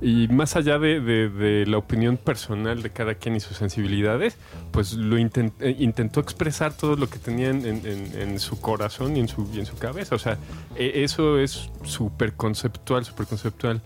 [0.01, 4.37] y más allá de, la opinión personal de cada quien y sus sensibilidades,
[4.71, 9.49] pues lo eh, intentó expresar todo lo que tenía en, su corazón y en su,
[9.55, 10.15] en su cabeza.
[10.15, 10.39] O sea,
[10.77, 13.81] e, eso es súper conceptual, súper conceptual.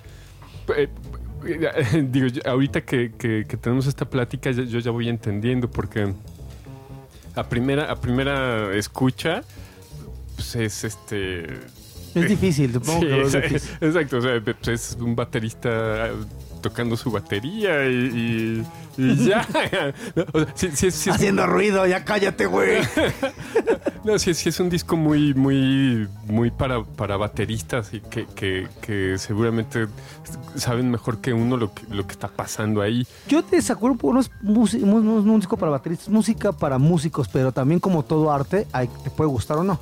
[2.11, 3.11] Digo, ahorita que,
[3.61, 6.12] tenemos esta plática, yo, ya voy entendiendo porque
[7.34, 9.43] a primera, a primera escucha,
[10.36, 11.47] pues es este
[12.14, 13.34] es difícil, supongo que es,
[13.80, 16.11] Exacto, o sea, pues, es un baterista
[16.61, 18.64] tocando su batería y,
[18.98, 19.46] ya.
[21.11, 22.80] Haciendo ruido, ya cállate, güey.
[24.04, 28.26] no, sí, sí, es un disco muy, muy, muy para, para bateristas y que,
[28.80, 29.86] que, seguramente
[30.56, 33.06] saben mejor que uno lo que, lo que está pasando ahí.
[33.28, 37.80] Yo te desacuerdo, no es, un disco para bateristas, es música para músicos, pero también
[37.80, 38.66] como todo arte,
[39.04, 39.80] te puede gustar o no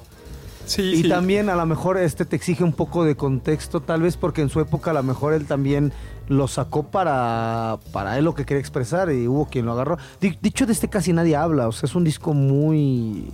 [0.76, 4.42] y también a lo mejor este te exige un poco de contexto, tal vez porque
[4.42, 5.92] en su época a lo mejor él también
[6.28, 9.98] lo sacó para, para él lo que quería expresar y hubo quien lo agarró.
[10.20, 13.30] Dicho de este casi nadie habla, o sea, es un disco muy...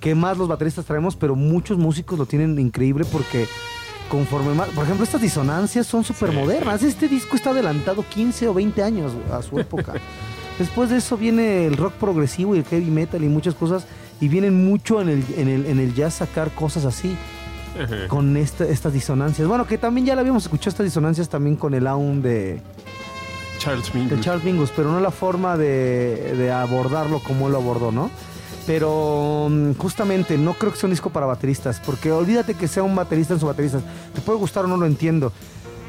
[0.00, 3.46] que más los bateristas traemos, pero muchos músicos lo tienen increíble porque
[4.08, 4.68] conforme más...
[4.70, 6.82] Por ejemplo, estas disonancias son súper modernas.
[6.82, 9.94] Este disco está adelantado 15 o 20 años a su época.
[10.58, 13.86] Después de eso viene el rock progresivo y el heavy metal y muchas cosas
[14.20, 17.16] y vienen mucho en el, en el, en el jazz sacar cosas así.
[18.08, 19.46] Con este, estas disonancias.
[19.46, 22.60] Bueno, que también ya la habíamos escuchado estas disonancias también con el aún de
[23.58, 24.10] Charles Mingus.
[24.10, 28.10] De Charles Mingus, pero no la forma de, de abordarlo como él lo abordó, ¿no?
[28.66, 32.82] Pero mm, justamente no creo que sea un disco para bateristas, porque olvídate que sea
[32.82, 33.80] un baterista en su baterista.
[34.14, 35.32] Te puede gustar o no lo entiendo,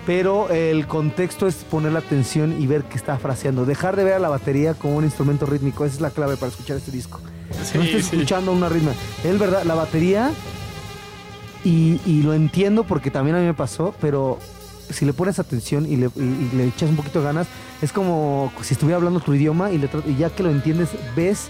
[0.06, 3.66] pero el contexto es poner la atención y ver qué está fraseando.
[3.66, 6.52] Dejar de ver a la batería como un instrumento rítmico, esa es la clave para
[6.52, 7.20] escuchar este disco
[7.76, 8.92] no estoy escuchando una ritmo.
[9.24, 10.32] Es verdad, la batería,
[11.64, 14.40] y, lo entiendo porque también a mí me pasó, pero
[14.90, 16.10] si le pones atención y le,
[16.66, 17.48] echas un poquito de ganas,
[17.82, 19.76] es como si estuviera hablando tu idioma y,
[20.08, 21.50] y ya que lo entiendes, ves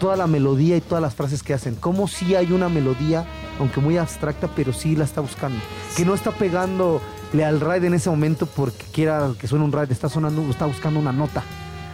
[0.00, 1.76] toda la melodía y todas las frases que hacen.
[1.76, 3.26] Como si hay una melodía,
[3.60, 5.60] aunque muy abstracta, pero sí la está buscando.
[5.96, 9.92] Que no está pegándole al raid en ese momento porque quiera que suene un raid,
[9.92, 11.44] está sonando, está buscando una nota,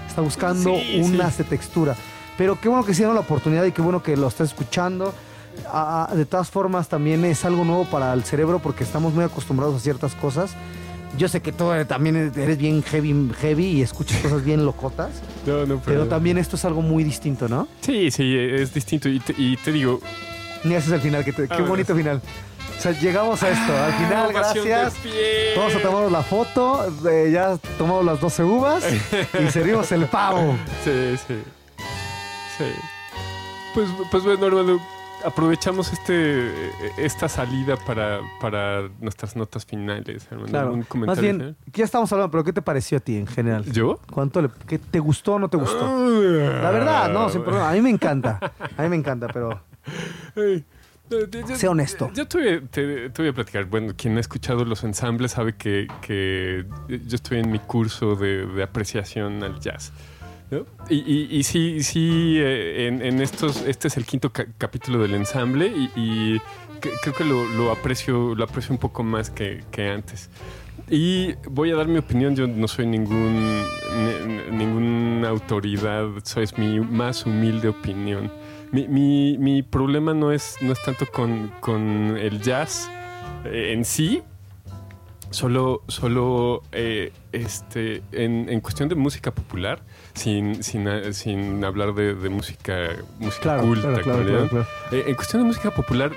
[0.08, 1.96] está buscando una textura.
[2.38, 5.12] Pero qué bueno que hicieron la oportunidad y qué bueno que lo estás escuchando.
[5.66, 9.24] Ah, ah, de todas formas, también es algo nuevo para el cerebro porque estamos muy
[9.24, 10.54] acostumbrados a ciertas cosas.
[11.18, 15.10] Yo sé que tú también eres bien heavy, heavy y escuchas cosas bien locotas.
[15.46, 16.06] No, no, pero...
[16.06, 17.68] también esto es algo muy distinto, ¿no?
[17.80, 19.08] Sí, sí, es distinto.
[19.08, 20.00] Y te, digo.
[20.64, 21.24] Ni ese es el final.
[21.24, 22.20] qué ah, bonito final.
[22.76, 23.72] O sea, llegamos a esto.
[23.72, 24.94] Al final, gracias.
[25.54, 26.86] Todos tomamos la foto.
[27.30, 28.84] ya tomamos las 12 uvas
[29.40, 30.54] y servimos el pavo.
[30.84, 31.34] Sí, sí.
[33.74, 34.80] Pues, pues bueno, hermano,
[35.26, 36.50] aprovechamos este
[36.96, 40.84] esta salida para, para nuestras notas finales, hermano.
[41.06, 43.64] Más bien, ya estamos hablando, pero ¿qué te pareció a ti en general?
[43.64, 44.00] ¿Yo?
[44.12, 45.86] ¿Cuánto le, qué, te gustó o no te gustó?
[46.62, 47.70] La verdad, no, sin problema.
[47.70, 48.38] A mí me encanta.
[48.76, 49.60] A mí me encanta, pero...
[51.54, 52.10] sea honesto.
[52.14, 53.66] Yo te, te, voy a platicar.
[53.66, 58.46] Bueno, quien ha escuchado los ensambles sabe que, que yo estoy en mi curso de,
[58.46, 59.92] de apreciación al jazz.
[60.88, 66.38] Y, sí, sí eh, en, estos, este es el quinto capítulo del ensamble y,
[67.02, 70.30] creo que lo, aprecio, lo aprecio un poco más que, antes.
[70.88, 73.60] Y voy a dar mi opinión, yo no soy ningún,
[74.52, 78.30] ninguna autoridad, soy es mi más humilde opinión.
[78.70, 82.88] Mi, problema no es, no es tanto con, con el jazz
[83.44, 84.22] eh, en sí,
[85.30, 89.82] Solo, solo eh, este, en, cuestión de música popular,
[90.14, 93.90] sin, sin, sin hablar de, música, música culta.
[94.92, 96.12] Eh, en cuestión de música popular,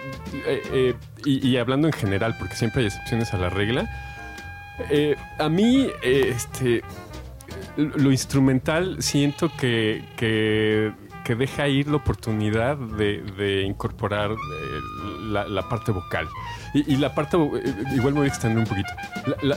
[0.45, 0.93] eh,
[1.25, 3.89] y, hablando en general, porque siempre hay excepciones a la regla,
[5.37, 6.83] a mí este,
[7.75, 10.93] lo instrumental siento que, que
[11.29, 14.31] que deja ir la oportunidad de, incorporar
[15.27, 16.27] la, parte vocal.
[16.73, 18.89] Y, la parte, eh, igual me voy a extender un poquito.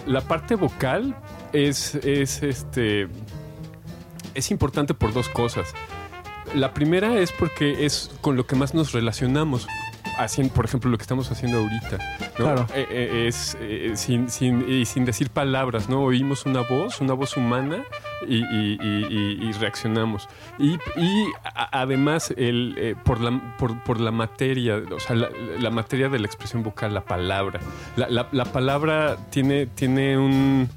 [0.06, 1.14] La, parte vocal
[1.52, 3.08] es, es, este,
[4.34, 5.74] es importante por dos cosas.
[6.54, 9.66] La primera es porque es con lo que más nos relacionamos
[10.18, 11.98] haciendo, por ejemplo, lo que estamos haciendo ahorita.
[12.34, 12.66] Claro.
[12.74, 16.02] Eh, eh, es eh, sin, sin, sin, decir palabras, ¿no?
[16.02, 17.84] Oímos una voz, una voz humana
[18.28, 18.42] y,
[18.78, 20.28] y, reaccionamos.
[20.58, 20.78] Y,
[21.72, 26.94] además, el, por, la, por, la materia, o sea, la, materia de la expresión vocal,
[26.94, 27.60] la palabra.
[27.96, 30.68] La, la, palabra tiene, tiene un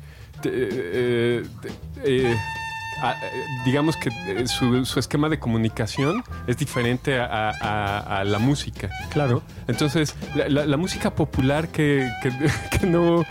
[3.66, 8.90] digamos que eh, su, esquema de comunicación es diferente a, la música.
[9.12, 9.42] Claro.
[9.68, 12.10] Entonces, la, música popular que,
[12.88, 13.26] no,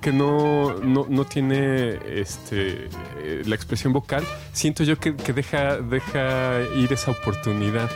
[0.00, 2.88] que, no, no, tiene este,
[3.18, 7.90] eh, la expresión vocal, siento yo que, deja, deja ir esa oportunidad.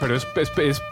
[0.00, 0.26] Pero es,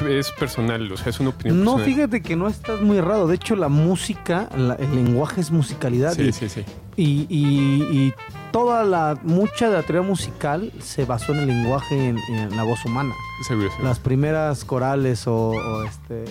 [0.07, 1.95] es, personal, o sea, es una opinión no, personal.
[1.95, 3.27] fíjate que no estás muy errado.
[3.27, 6.15] De hecho, la música, el lenguaje es musicalidad.
[6.15, 6.65] Sí, sí, sí.
[6.97, 8.15] Y, y,
[8.53, 12.63] toda la, mucha de la teoría musical se basó en el lenguaje, en, en la
[12.63, 13.15] voz humana.
[13.49, 15.53] Seguro, Las primeras corales o,
[15.85, 16.25] este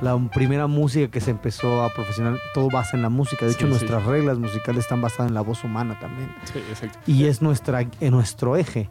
[0.00, 3.46] la primera música que se empezó a profesional, todo basa en la música.
[3.46, 6.34] De hecho, nuestras reglas musicales están basadas en la voz humana también.
[6.52, 6.98] Sí, exacto.
[7.06, 8.88] Y es nuestra, en nuestro eje.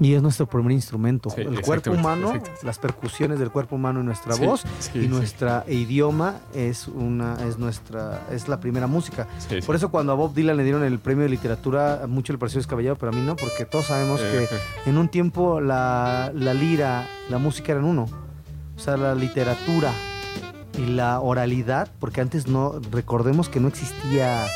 [0.00, 1.28] Y es nuestro primer instrumento.
[1.36, 2.32] el cuerpo humano,
[2.62, 8.22] las percusiones del cuerpo humano en nuestra voz y nuestro idioma es una es nuestra
[8.30, 9.26] es la primera música.
[9.64, 12.58] Por eso cuando a Bob Dylan le dieron el premio de literatura, mucho le pareció
[12.58, 14.48] descabellado, pero a mí no, porque todos sabemos que
[14.86, 18.06] en un tiempo la, la lira, la música eran uno.
[18.76, 19.90] O sea, la literatura
[20.78, 24.46] y la oralidad, porque antes no, recordemos que no existía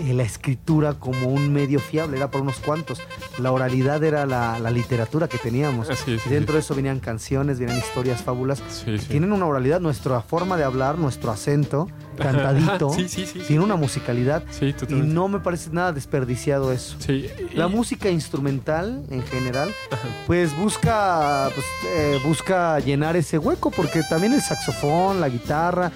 [0.00, 3.00] eh, la escritura como un medio fiable, era por unos cuantos.
[3.38, 5.88] La oralidad era la, literatura que teníamos.
[6.06, 8.62] y dentro de eso venían canciones, venían historias, fábulas.
[9.08, 11.88] Tienen una oralidad, nuestra forma de hablar, nuestro acento,
[12.18, 12.90] cantadito,
[13.46, 14.42] tiene una musicalidad.
[14.88, 16.96] y no me parece nada desperdiciado eso.
[17.54, 19.70] La música instrumental en general,
[20.26, 25.90] pues busca, pues, eh, busca llenar ese hueco, porque también el saxofón, la guitarra,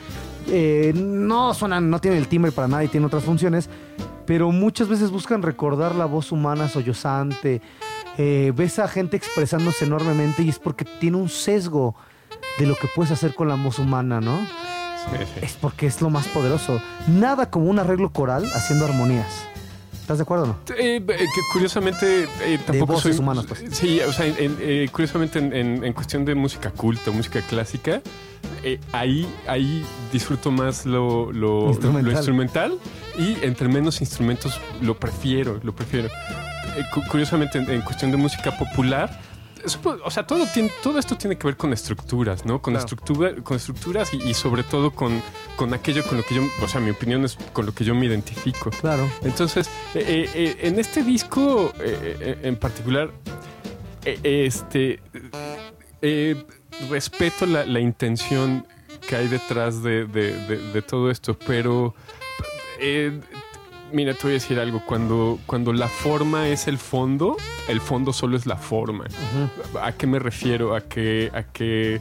[0.48, 3.68] eh, no suenan, no tienen el timbre para nada y tienen otras funciones,
[4.30, 7.60] pero muchas veces buscan recordar la voz humana sollozante.
[8.16, 11.96] Eh, ves a gente expresándose enormemente y es porque tiene un sesgo
[12.56, 14.38] de lo que puedes hacer con la voz humana, ¿no?
[15.42, 16.80] Es porque es lo más poderoso.
[17.08, 19.48] Nada como un arreglo coral haciendo armonías.
[20.00, 20.56] ¿Estás de acuerdo o no?
[20.78, 21.04] Eh,
[21.52, 22.28] curiosamente,
[22.66, 23.64] tampoco de voces humanas, pues.
[23.72, 24.32] Sí, o sea,
[24.92, 28.00] curiosamente en, en, cuestión de música culta, música clásica,
[28.62, 32.78] eh, ahí, ahí disfruto más lo, lo, instrumental.
[33.18, 36.08] y entre menos instrumentos lo prefiero, lo prefiero.
[36.76, 39.20] Eh, curiosamente, en, cuestión de música popular,
[40.04, 42.62] o sea, todo, tiene, todo esto tiene que ver con estructuras, ¿no?
[42.62, 45.22] Con, estructura, con estructuras y, sobre todo con,
[45.56, 47.94] con aquello con lo que yo, o sea, mi opinión es con lo que yo
[47.94, 48.70] me identifico.
[48.70, 49.10] Claro.
[49.22, 53.10] Entonces, eh, en este disco en particular,
[54.04, 55.00] este
[56.88, 58.66] respeto la, intención
[59.08, 61.94] que hay detrás de, todo esto, pero
[62.78, 63.20] eh,
[63.92, 67.36] mira, te voy a decir algo, cuando, cuando la forma es el fondo,
[67.68, 69.06] el fondo solo es la forma.
[69.82, 70.74] ¿A qué me refiero?
[70.74, 72.00] A que, a que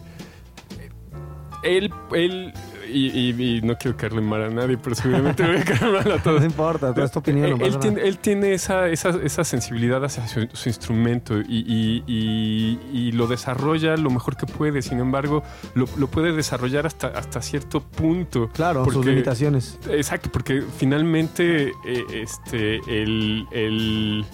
[1.63, 2.53] él, él
[2.90, 6.40] y, no quiero caerle mal a nadie, pero seguramente voy a caer mal a todos.
[6.42, 7.62] No importa, toda tu opinión.
[7.62, 13.98] él, tiene, él tiene esa, esa, esa sensibilidad hacia su, instrumento y, y, lo desarrolla
[13.98, 14.82] lo mejor que puede.
[14.82, 18.50] Sin embargo, lo, lo puede desarrollar hasta, hasta cierto punto.
[18.50, 19.80] Claro, sus limitaciones.
[19.90, 24.26] Exacto, porque finalmente eh, este, el, el,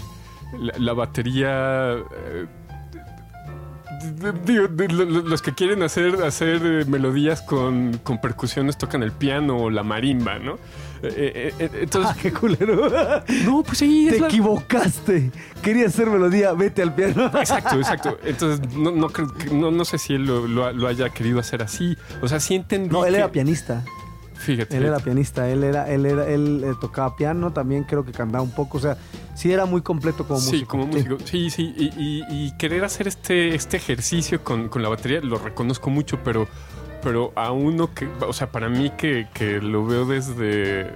[0.77, 1.95] la, batería...
[1.95, 2.45] Eh,
[4.05, 9.83] los que quieren hacer, hacer eh, melodías con, con, percusiones tocan el piano o la
[9.83, 10.57] marimba, ¿no?
[11.03, 12.89] Eh, eh, entonces, ah, qué culero.
[13.45, 14.07] No, pues sí.
[14.09, 15.31] Te equivocaste.
[15.61, 17.25] Quería hacer melodía, vete al piano.
[17.39, 18.17] Exacto, exacto.
[18.23, 19.07] Entonces, no, no,
[19.51, 21.97] no, no sé si él lo, lo, haya querido hacer así.
[22.21, 22.89] O sea, sí entendí.
[22.89, 23.83] No, él era pianista.
[24.35, 24.77] Fíjate.
[24.77, 28.51] Él era pianista, él era, él era, él, tocaba piano, también creo que cantaba un
[28.51, 28.97] poco, o sea,
[29.35, 30.57] sí era muy completo como músico.
[30.57, 35.21] Sí, como músico, sí, sí, y, querer hacer este, este ejercicio con, con, la batería
[35.21, 36.47] lo reconozco mucho, pero,
[37.03, 40.91] pero a uno que, o sea, para mí que, que lo veo desde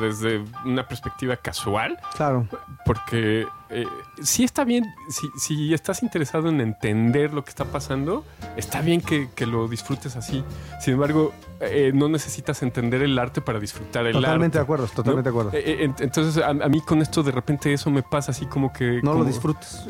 [0.00, 1.98] desde una perspectiva casual.
[2.16, 2.46] Claro.
[2.84, 3.86] Porque eh,
[4.22, 8.24] sí está bien, si, si, estás interesado en entender lo que está pasando,
[8.56, 10.44] está bien que, lo disfrutes así.
[10.80, 14.26] Sin embargo, eh, no necesitas entender el arte para disfrutar el arte.
[14.26, 15.50] Totalmente de acuerdo, totalmente de acuerdo.
[15.54, 19.00] Eh, entonces, a, mí con esto de repente eso me pasa así como que...
[19.02, 19.86] No lo disfrutes.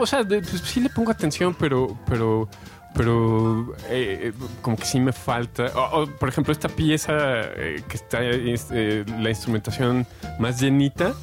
[0.00, 1.98] o sea, pues, sí le pongo atención, pero...
[2.06, 2.48] pero
[2.94, 4.32] pero eh,
[4.62, 5.70] como que sí me falta.
[6.18, 7.12] por ejemplo, esta pieza
[7.56, 10.06] eh, que está eh, la instrumentación
[10.38, 11.14] más llenita,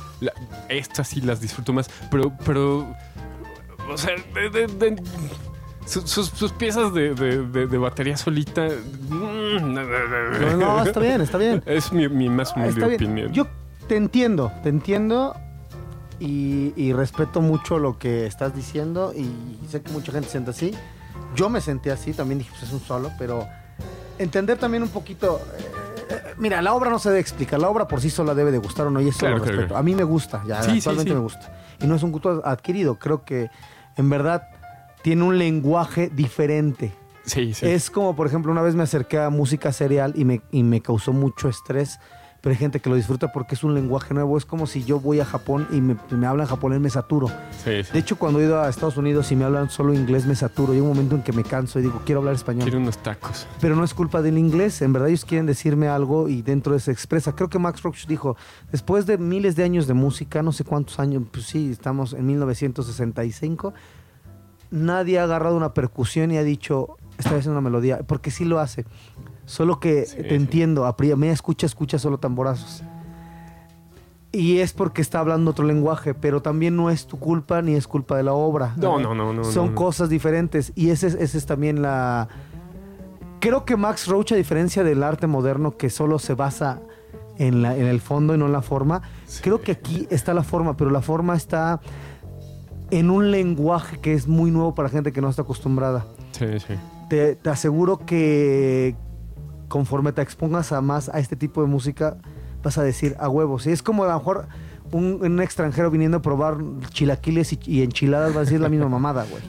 [0.70, 2.96] estas sí las disfruto más, pero, pero,
[3.92, 4.16] o sea,
[5.86, 8.68] sus, piezas de, batería solita.
[9.10, 9.74] Mm,
[10.60, 11.64] no, está bien, está bien.
[11.66, 13.34] Es mi, más humilde opinión.
[13.34, 13.48] Yo
[13.88, 15.36] te entiendo, te entiendo.
[16.18, 19.28] Y, y respeto mucho lo que estás diciendo y
[19.68, 20.74] sé que mucha gente siente así
[21.36, 23.48] yo me sentí así, también dije, pues es un solo, pero
[24.18, 25.42] entender también un poquito.
[25.58, 25.64] Eh,
[26.10, 28.58] eh, mira, la obra no se debe explicar, la obra por sí sola debe de
[28.58, 29.76] gustar o no, y eso lo respeto.
[29.76, 31.54] A mí me gusta, ya actualmente me gusta.
[31.82, 33.50] Y no es un gusto adquirido, creo que
[33.98, 34.48] en verdad
[35.02, 36.94] tiene un lenguaje diferente.
[37.26, 37.68] Sí, sí.
[37.68, 40.82] Es como, por ejemplo, una vez me acerqué a música serial y me, y me
[40.82, 42.00] causó mucho estrés
[42.46, 44.38] pero hay gente que lo disfruta porque es un lenguaje nuevo.
[44.38, 47.28] Es como si yo voy a Japón y me, me hablan japonés, me saturo.
[47.66, 50.74] De hecho, cuando he ido a Estados Unidos y me hablan solo inglés, me saturo.
[50.74, 52.62] Hay un momento en que me canso y digo, quiero hablar español.
[52.62, 53.48] Quiero unos tacos.
[53.60, 54.84] Pero no es culpa del inglés.
[54.84, 57.36] En verdad, ellos quieren decirme algo y dentro de se expresa.
[57.36, 58.38] Creo que Max Roach dijo,
[58.72, 62.28] después de miles de años de música, no sé cuántos años, pues sí, estamos en
[62.28, 63.74] 1965,
[64.70, 68.60] nadie ha agarrado una percusión y ha dicho, esta vez una melodía, porque sí lo
[68.60, 68.86] hace
[69.46, 72.84] Solo que te entiendo, a mí escucha, escucha solo tamborazos.
[74.36, 77.88] Y es porque está hablando otro lenguaje, pero también no es tu culpa ni es
[77.88, 78.74] culpa de la obra.
[78.76, 79.44] No, no, no, no.
[79.46, 80.74] Son cosas diferentes.
[80.76, 82.28] Y ese, ese es también la.
[83.40, 86.82] Creo que Max Roach, a diferencia del arte moderno que solo se basa
[87.38, 89.04] en, la, en el fondo y no en la forma,
[89.42, 91.80] creo que aquí está la forma, pero la forma está
[92.92, 96.08] en un lenguaje que es muy nuevo para gente que no está acostumbrada.
[96.32, 96.74] Sí, sí.
[97.10, 98.96] Te, te aseguro que
[99.68, 102.18] conforme te expongas a más a este tipo de música,
[102.64, 103.68] vas a decir a huevos.
[103.68, 104.48] Y es como a lo mejor
[104.92, 106.58] un, extranjero viniendo a probar
[106.90, 109.44] chilaquiles y, enchiladas va a decir la misma mamada, güey.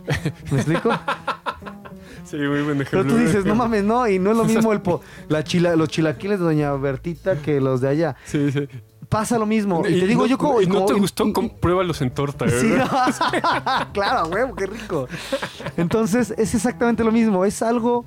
[0.51, 0.91] ¿Me explico?
[2.25, 3.03] Sí, muy buen ejemplo.
[3.03, 4.81] Pero tú dices, no mames, no, y no es lo mismo el
[5.29, 8.17] la chila, los chilaquiles de Doña Bertita que los de allá.
[8.25, 8.69] Sí, sí.
[9.09, 9.87] Pasa lo mismo.
[9.87, 10.61] Y, te digo yo como...
[10.61, 11.33] ¿Y no te gustó?
[11.61, 12.49] pruébalos en torta.
[12.49, 12.69] Sí,
[13.93, 15.07] claro, güey, qué rico.
[15.77, 17.45] Entonces, es exactamente lo mismo.
[17.45, 18.05] Es algo...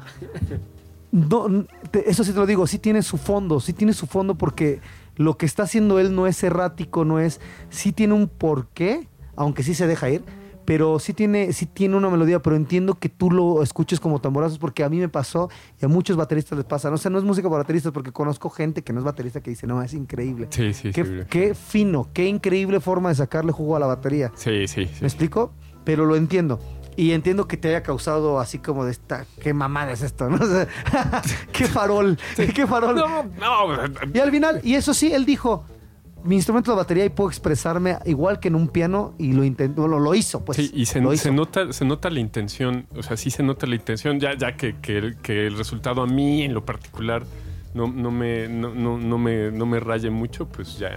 [1.94, 4.80] eso sí te lo digo, sí tiene su fondo, sí tiene su fondo porque
[5.16, 9.64] lo que está haciendo él no es errático, no es, sí tiene un porqué, aunque
[9.64, 10.24] sí se deja ir,
[10.70, 14.60] pero sí tiene, sí tiene una melodía, pero entiendo que tú lo escuches como tamborazos
[14.60, 15.50] porque a mí me pasó
[15.82, 16.92] y a muchos bateristas les pasa.
[16.92, 19.50] No sé, no es música para bateristas porque conozco gente que no es baterista que
[19.50, 20.46] dice, no, es increíble.
[20.52, 24.32] Sí, sí, qué, qué fino, qué increíble forma de sacarle jugo a la batería.
[24.36, 25.52] Sí, sí, ¿Me explico?
[25.86, 26.60] Pero lo entiendo.
[27.00, 30.38] Y entiendo que te haya causado así como de esta, qué mamada es esto, ¿no?
[31.54, 32.94] qué farol, qué farol.
[32.94, 34.10] No, no.
[34.14, 35.64] Y al final, y eso sí, él dijo,
[36.26, 39.88] mi instrumento de batería y puedo expresarme igual que en un piano y lo intentó,
[39.88, 40.58] lo, lo hizo, pues.
[40.58, 44.20] Sí, y se, nota, se nota la intención, o sea, sí se nota la intención,
[44.20, 44.98] ya, ya que, que,
[45.48, 47.24] el, resultado a mí en lo particular
[47.74, 50.90] no, no, me, no, no, me, no me raye mucho, pues ya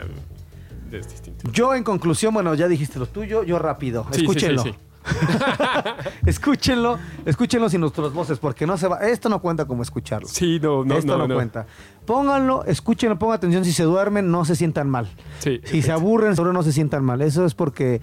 [0.90, 1.48] es distinto.
[1.52, 4.64] Yo en conclusión, bueno, ya dijiste lo tuyo, yo rápido, escúchenlo.
[6.26, 8.98] escúchenlo, escúchenlo sin nuestras voces, porque no se va.
[8.98, 10.28] Esto no cuenta como escucharlo.
[10.28, 11.66] Sí, no, no, Esto no, cuenta.
[12.06, 13.64] Pónganlo, escúchenlo, pongan atención.
[13.64, 15.08] Si se duermen, no se sientan mal.
[15.40, 17.22] si se aburren, seguro no se sientan mal.
[17.22, 18.00] Eso es porque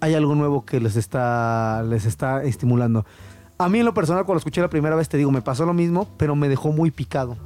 [0.00, 3.06] hay algo nuevo que les está, les está estimulando.
[3.58, 5.64] A mí en lo personal, cuando lo escuché la primera vez, te digo, me pasó
[5.64, 7.36] lo mismo, pero me dejó muy picado.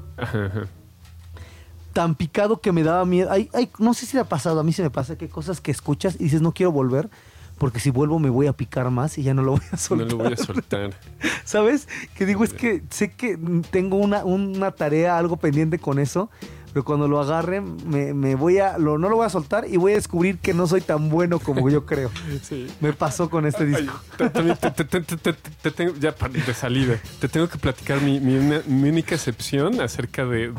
[1.93, 3.31] Tan picado que me daba miedo.
[3.79, 5.71] no sé si le ha pasado, a mí se me pasa que hay cosas que
[5.71, 7.11] escuchas y dices, no quiero volver
[7.59, 10.07] porque si vuelvo me voy a picar más y ya no lo voy a soltar.
[10.07, 10.91] No lo voy a soltar.
[11.45, 11.89] ¿Sabes?
[12.15, 13.39] Que digo, es que sé que
[13.71, 16.31] tengo una, una tarea, algo pendiente con eso,
[16.73, 19.93] pero cuando lo agarre me, voy a, lo, no lo voy a soltar y voy
[19.93, 22.11] a descubrir que no soy tan bueno como yo creo.
[22.43, 22.67] Sí.
[22.81, 23.99] Me pasó con este disco.
[24.19, 30.53] te, tengo, ya de salida, te tengo que platicar mi, mi, única excepción acerca de,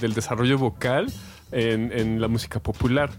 [0.00, 1.12] del desarrollo vocal
[1.52, 3.10] en, la música popular.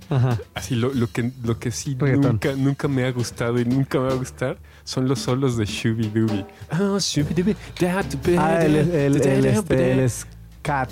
[0.53, 4.13] Así lo, que, lo que sí nunca, nunca me ha gustado y nunca me va
[4.13, 6.45] a gustar son los solos de Shooby Dooby.
[6.79, 7.55] Oh, Shooby
[8.37, 10.11] Ah, el, el, el, este, el
[10.61, 10.89] Cat.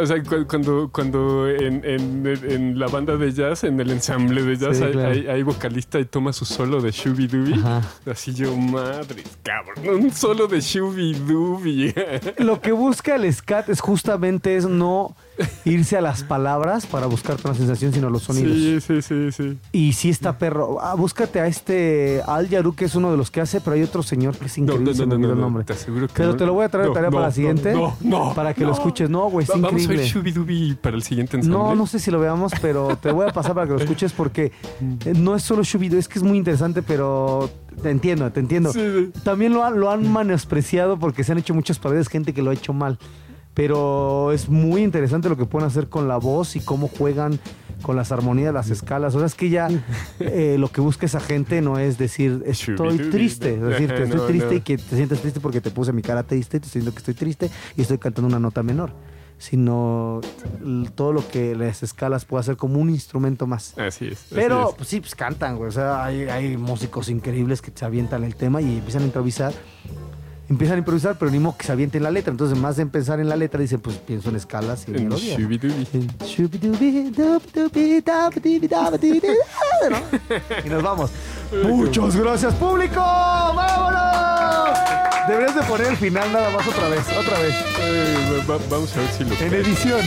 [0.00, 4.80] O sea, cuando, cuando en, en, la banda de jazz, en el ensamble de jazz,
[4.80, 7.62] hay, vocalista y toma su solo de Shooby Dooby.
[8.10, 11.94] Así yo, madre, cabrón, un solo de Shooby Dooby.
[12.38, 15.14] Lo que busca el scat es justamente es no
[15.64, 18.56] irse a las palabras para buscarte una sensación, sino los sonidos.
[18.56, 19.58] Sí, sí, sí, sí.
[19.72, 20.78] Y si está perro.
[20.80, 23.82] Ah, búscate a este Al Yaru, que es uno de los que hace, pero hay
[23.82, 25.64] otro señor que es increíble, no, no, no, el nombre.
[25.64, 27.72] Te aseguro que pero te lo voy a traer de tarea para la siguiente.
[27.72, 28.32] No, no.
[28.34, 29.08] Para que lo escuches.
[29.10, 29.86] No, güey, es increíble.
[29.86, 31.58] Vamos a ver Shubidubi para el siguiente ensamble.
[31.58, 34.12] No, no sé si lo veamos, pero te voy a pasar para que lo escuches
[34.12, 34.52] porque
[35.04, 37.50] eh, no es solo Shubidu, es que es muy interesante, pero
[37.82, 38.72] te entiendo, te entiendo.
[39.24, 42.54] También lo, lo han menospreciado porque se han hecho muchas paredes, gente que lo ha
[42.54, 42.98] hecho mal
[43.54, 47.38] pero es muy interesante lo que pueden hacer con la voz y cómo juegan
[47.82, 49.14] con las armonías, las escalas.
[49.14, 49.68] O sea, es que ya
[50.20, 54.20] eh, lo que busca esa gente no es decir estoy triste, es decir, que estoy
[54.28, 56.80] triste y que te sientes triste porque te puse mi cara triste y te estoy
[56.80, 58.92] diciendo que estoy triste y estoy cantando una nota menor
[59.40, 60.20] sino
[60.94, 63.76] todo lo que las escalas puede hacer como un instrumento más.
[63.78, 64.26] Así es.
[64.34, 65.70] Pero Pues, sí, pues cantan, güey.
[65.70, 69.54] O sea, hay, hay músicos increíbles que se avientan el tema y empiezan a improvisar
[70.50, 72.32] empiezan a improvisar, pero ni modo que se avienten la letra.
[72.32, 75.36] Entonces, más de pensar en la letra, dice, pues pienso en escalas y en melodías.
[80.64, 81.10] Y nos vamos.
[81.62, 82.96] Muchas gracias, público.
[82.96, 84.78] ¡Vámonos!
[85.28, 87.54] Deberías de poner el final nada más otra vez, otra vez.
[87.80, 90.00] Eh, vamos a ver si lo En edición.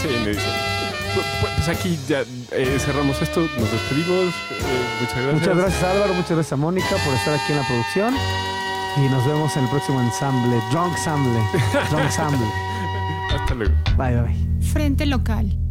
[0.00, 0.85] sí, en edición.
[1.40, 4.34] Pues aquí ya eh, cerramos esto, nos despedimos.
[4.50, 5.40] Eh, muchas gracias.
[5.40, 8.14] Muchas gracias Álvaro, muchas gracias a Mónica por estar aquí en la producción.
[8.96, 11.40] Y nos vemos en el próximo ensamble, Drunk Ensemble.
[11.90, 12.46] Drunk Ensemble.
[13.34, 13.74] Hasta luego.
[13.96, 14.36] Bye, bye.
[14.72, 15.65] Frente local.